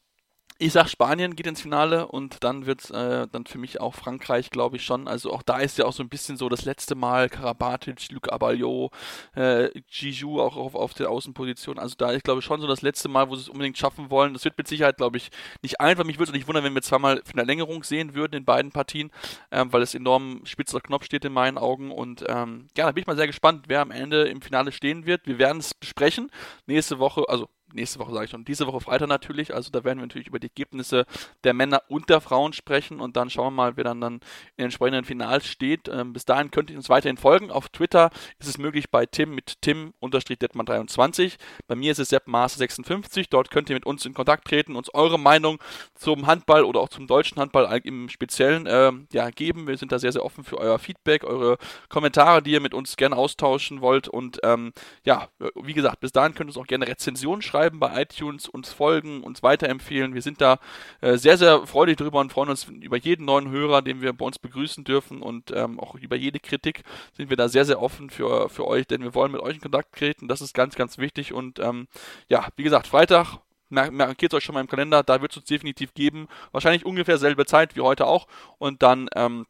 [0.57, 4.49] ich sag, Spanien geht ins Finale und dann wird äh, dann für mich auch Frankreich,
[4.51, 5.07] glaube ich schon.
[5.07, 8.31] Also auch da ist ja auch so ein bisschen so das letzte Mal Karabatic, Luc
[8.31, 8.91] Aballot,
[9.35, 11.77] äh, Gijou auch auf, auf der Außenposition.
[11.77, 14.09] Also da ist, glaube ich, schon so das letzte Mal, wo sie es unbedingt schaffen
[14.09, 14.33] wollen.
[14.33, 15.29] Das wird mit Sicherheit, glaube ich,
[15.61, 16.05] nicht einfach.
[16.05, 19.11] Mich würde es nicht wundern, wenn wir zweimal eine Längerung sehen würden in beiden Partien,
[19.51, 21.91] ähm, weil es enorm spitz auf Knopf steht in meinen Augen.
[21.91, 25.05] Und ähm, ja, da bin ich mal sehr gespannt, wer am Ende im Finale stehen
[25.05, 25.27] wird.
[25.27, 26.31] Wir werden es besprechen.
[26.65, 29.53] Nächste Woche, also nächste Woche sage ich schon, diese Woche Freitag natürlich.
[29.53, 31.05] Also da werden wir natürlich über die Ergebnisse
[31.43, 34.21] der Männer und der Frauen sprechen und dann schauen wir mal, wer dann, dann in
[34.57, 35.87] den entsprechenden Finals steht.
[35.87, 37.51] Ähm, bis dahin könnt ihr uns weiterhin folgen.
[37.51, 38.09] Auf Twitter
[38.39, 41.35] ist es möglich bei Tim mit Tim-Detman23.
[41.67, 44.93] Bei mir ist es Sepp 56 Dort könnt ihr mit uns in Kontakt treten, uns
[44.93, 45.59] eure Meinung
[45.95, 49.67] zum Handball oder auch zum deutschen Handball im Speziellen äh, ja, geben.
[49.67, 51.57] Wir sind da sehr, sehr offen für euer Feedback, eure
[51.89, 54.07] Kommentare, die ihr mit uns gerne austauschen wollt.
[54.07, 54.73] Und ähm,
[55.05, 58.49] ja, wie gesagt, bis dahin könnt ihr uns auch gerne Rezensionen schreiben schreiben bei iTunes,
[58.49, 60.13] uns folgen, uns weiterempfehlen.
[60.13, 60.59] Wir sind da
[60.99, 64.25] äh, sehr, sehr freudig drüber und freuen uns über jeden neuen Hörer, den wir bei
[64.25, 66.83] uns begrüßen dürfen und ähm, auch über jede Kritik
[67.13, 69.61] sind wir da sehr, sehr offen für, für euch, denn wir wollen mit euch in
[69.61, 70.27] Kontakt treten.
[70.27, 71.87] Das ist ganz, ganz wichtig und ähm,
[72.27, 73.39] ja, wie gesagt, Freitag
[73.69, 76.27] markiert euch schon mal im Kalender, da wird es uns definitiv geben.
[76.51, 78.27] Wahrscheinlich ungefähr selbe Zeit wie heute auch.
[78.57, 79.45] Und dann ähm,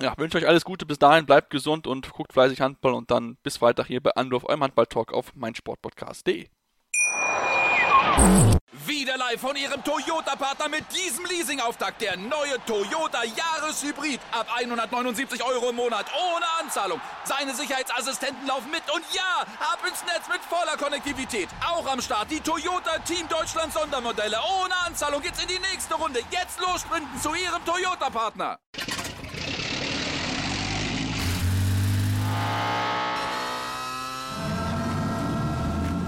[0.00, 3.36] ja, wünsche euch alles Gute bis dahin, bleibt gesund und guckt fleißig Handball und dann
[3.42, 6.48] bis Freitag hier bei Anruf, eurem Handball-Talk auf meinsportpodcast.de.
[8.86, 12.00] Wieder live von Ihrem Toyota-Partner mit diesem Leasing-Auftakt.
[12.00, 14.20] Der neue Toyota Jahreshybrid.
[14.32, 16.06] Ab 179 Euro im Monat.
[16.14, 17.00] Ohne Anzahlung.
[17.24, 18.82] Seine Sicherheitsassistenten laufen mit.
[18.92, 21.48] Und ja, ab ins Netz mit voller Konnektivität.
[21.66, 24.38] Auch am Start die Toyota Team Deutschland Sondermodelle.
[24.62, 26.20] Ohne Anzahlung geht's in die nächste Runde.
[26.30, 26.84] Jetzt los
[27.22, 28.58] zu Ihrem Toyota-Partner.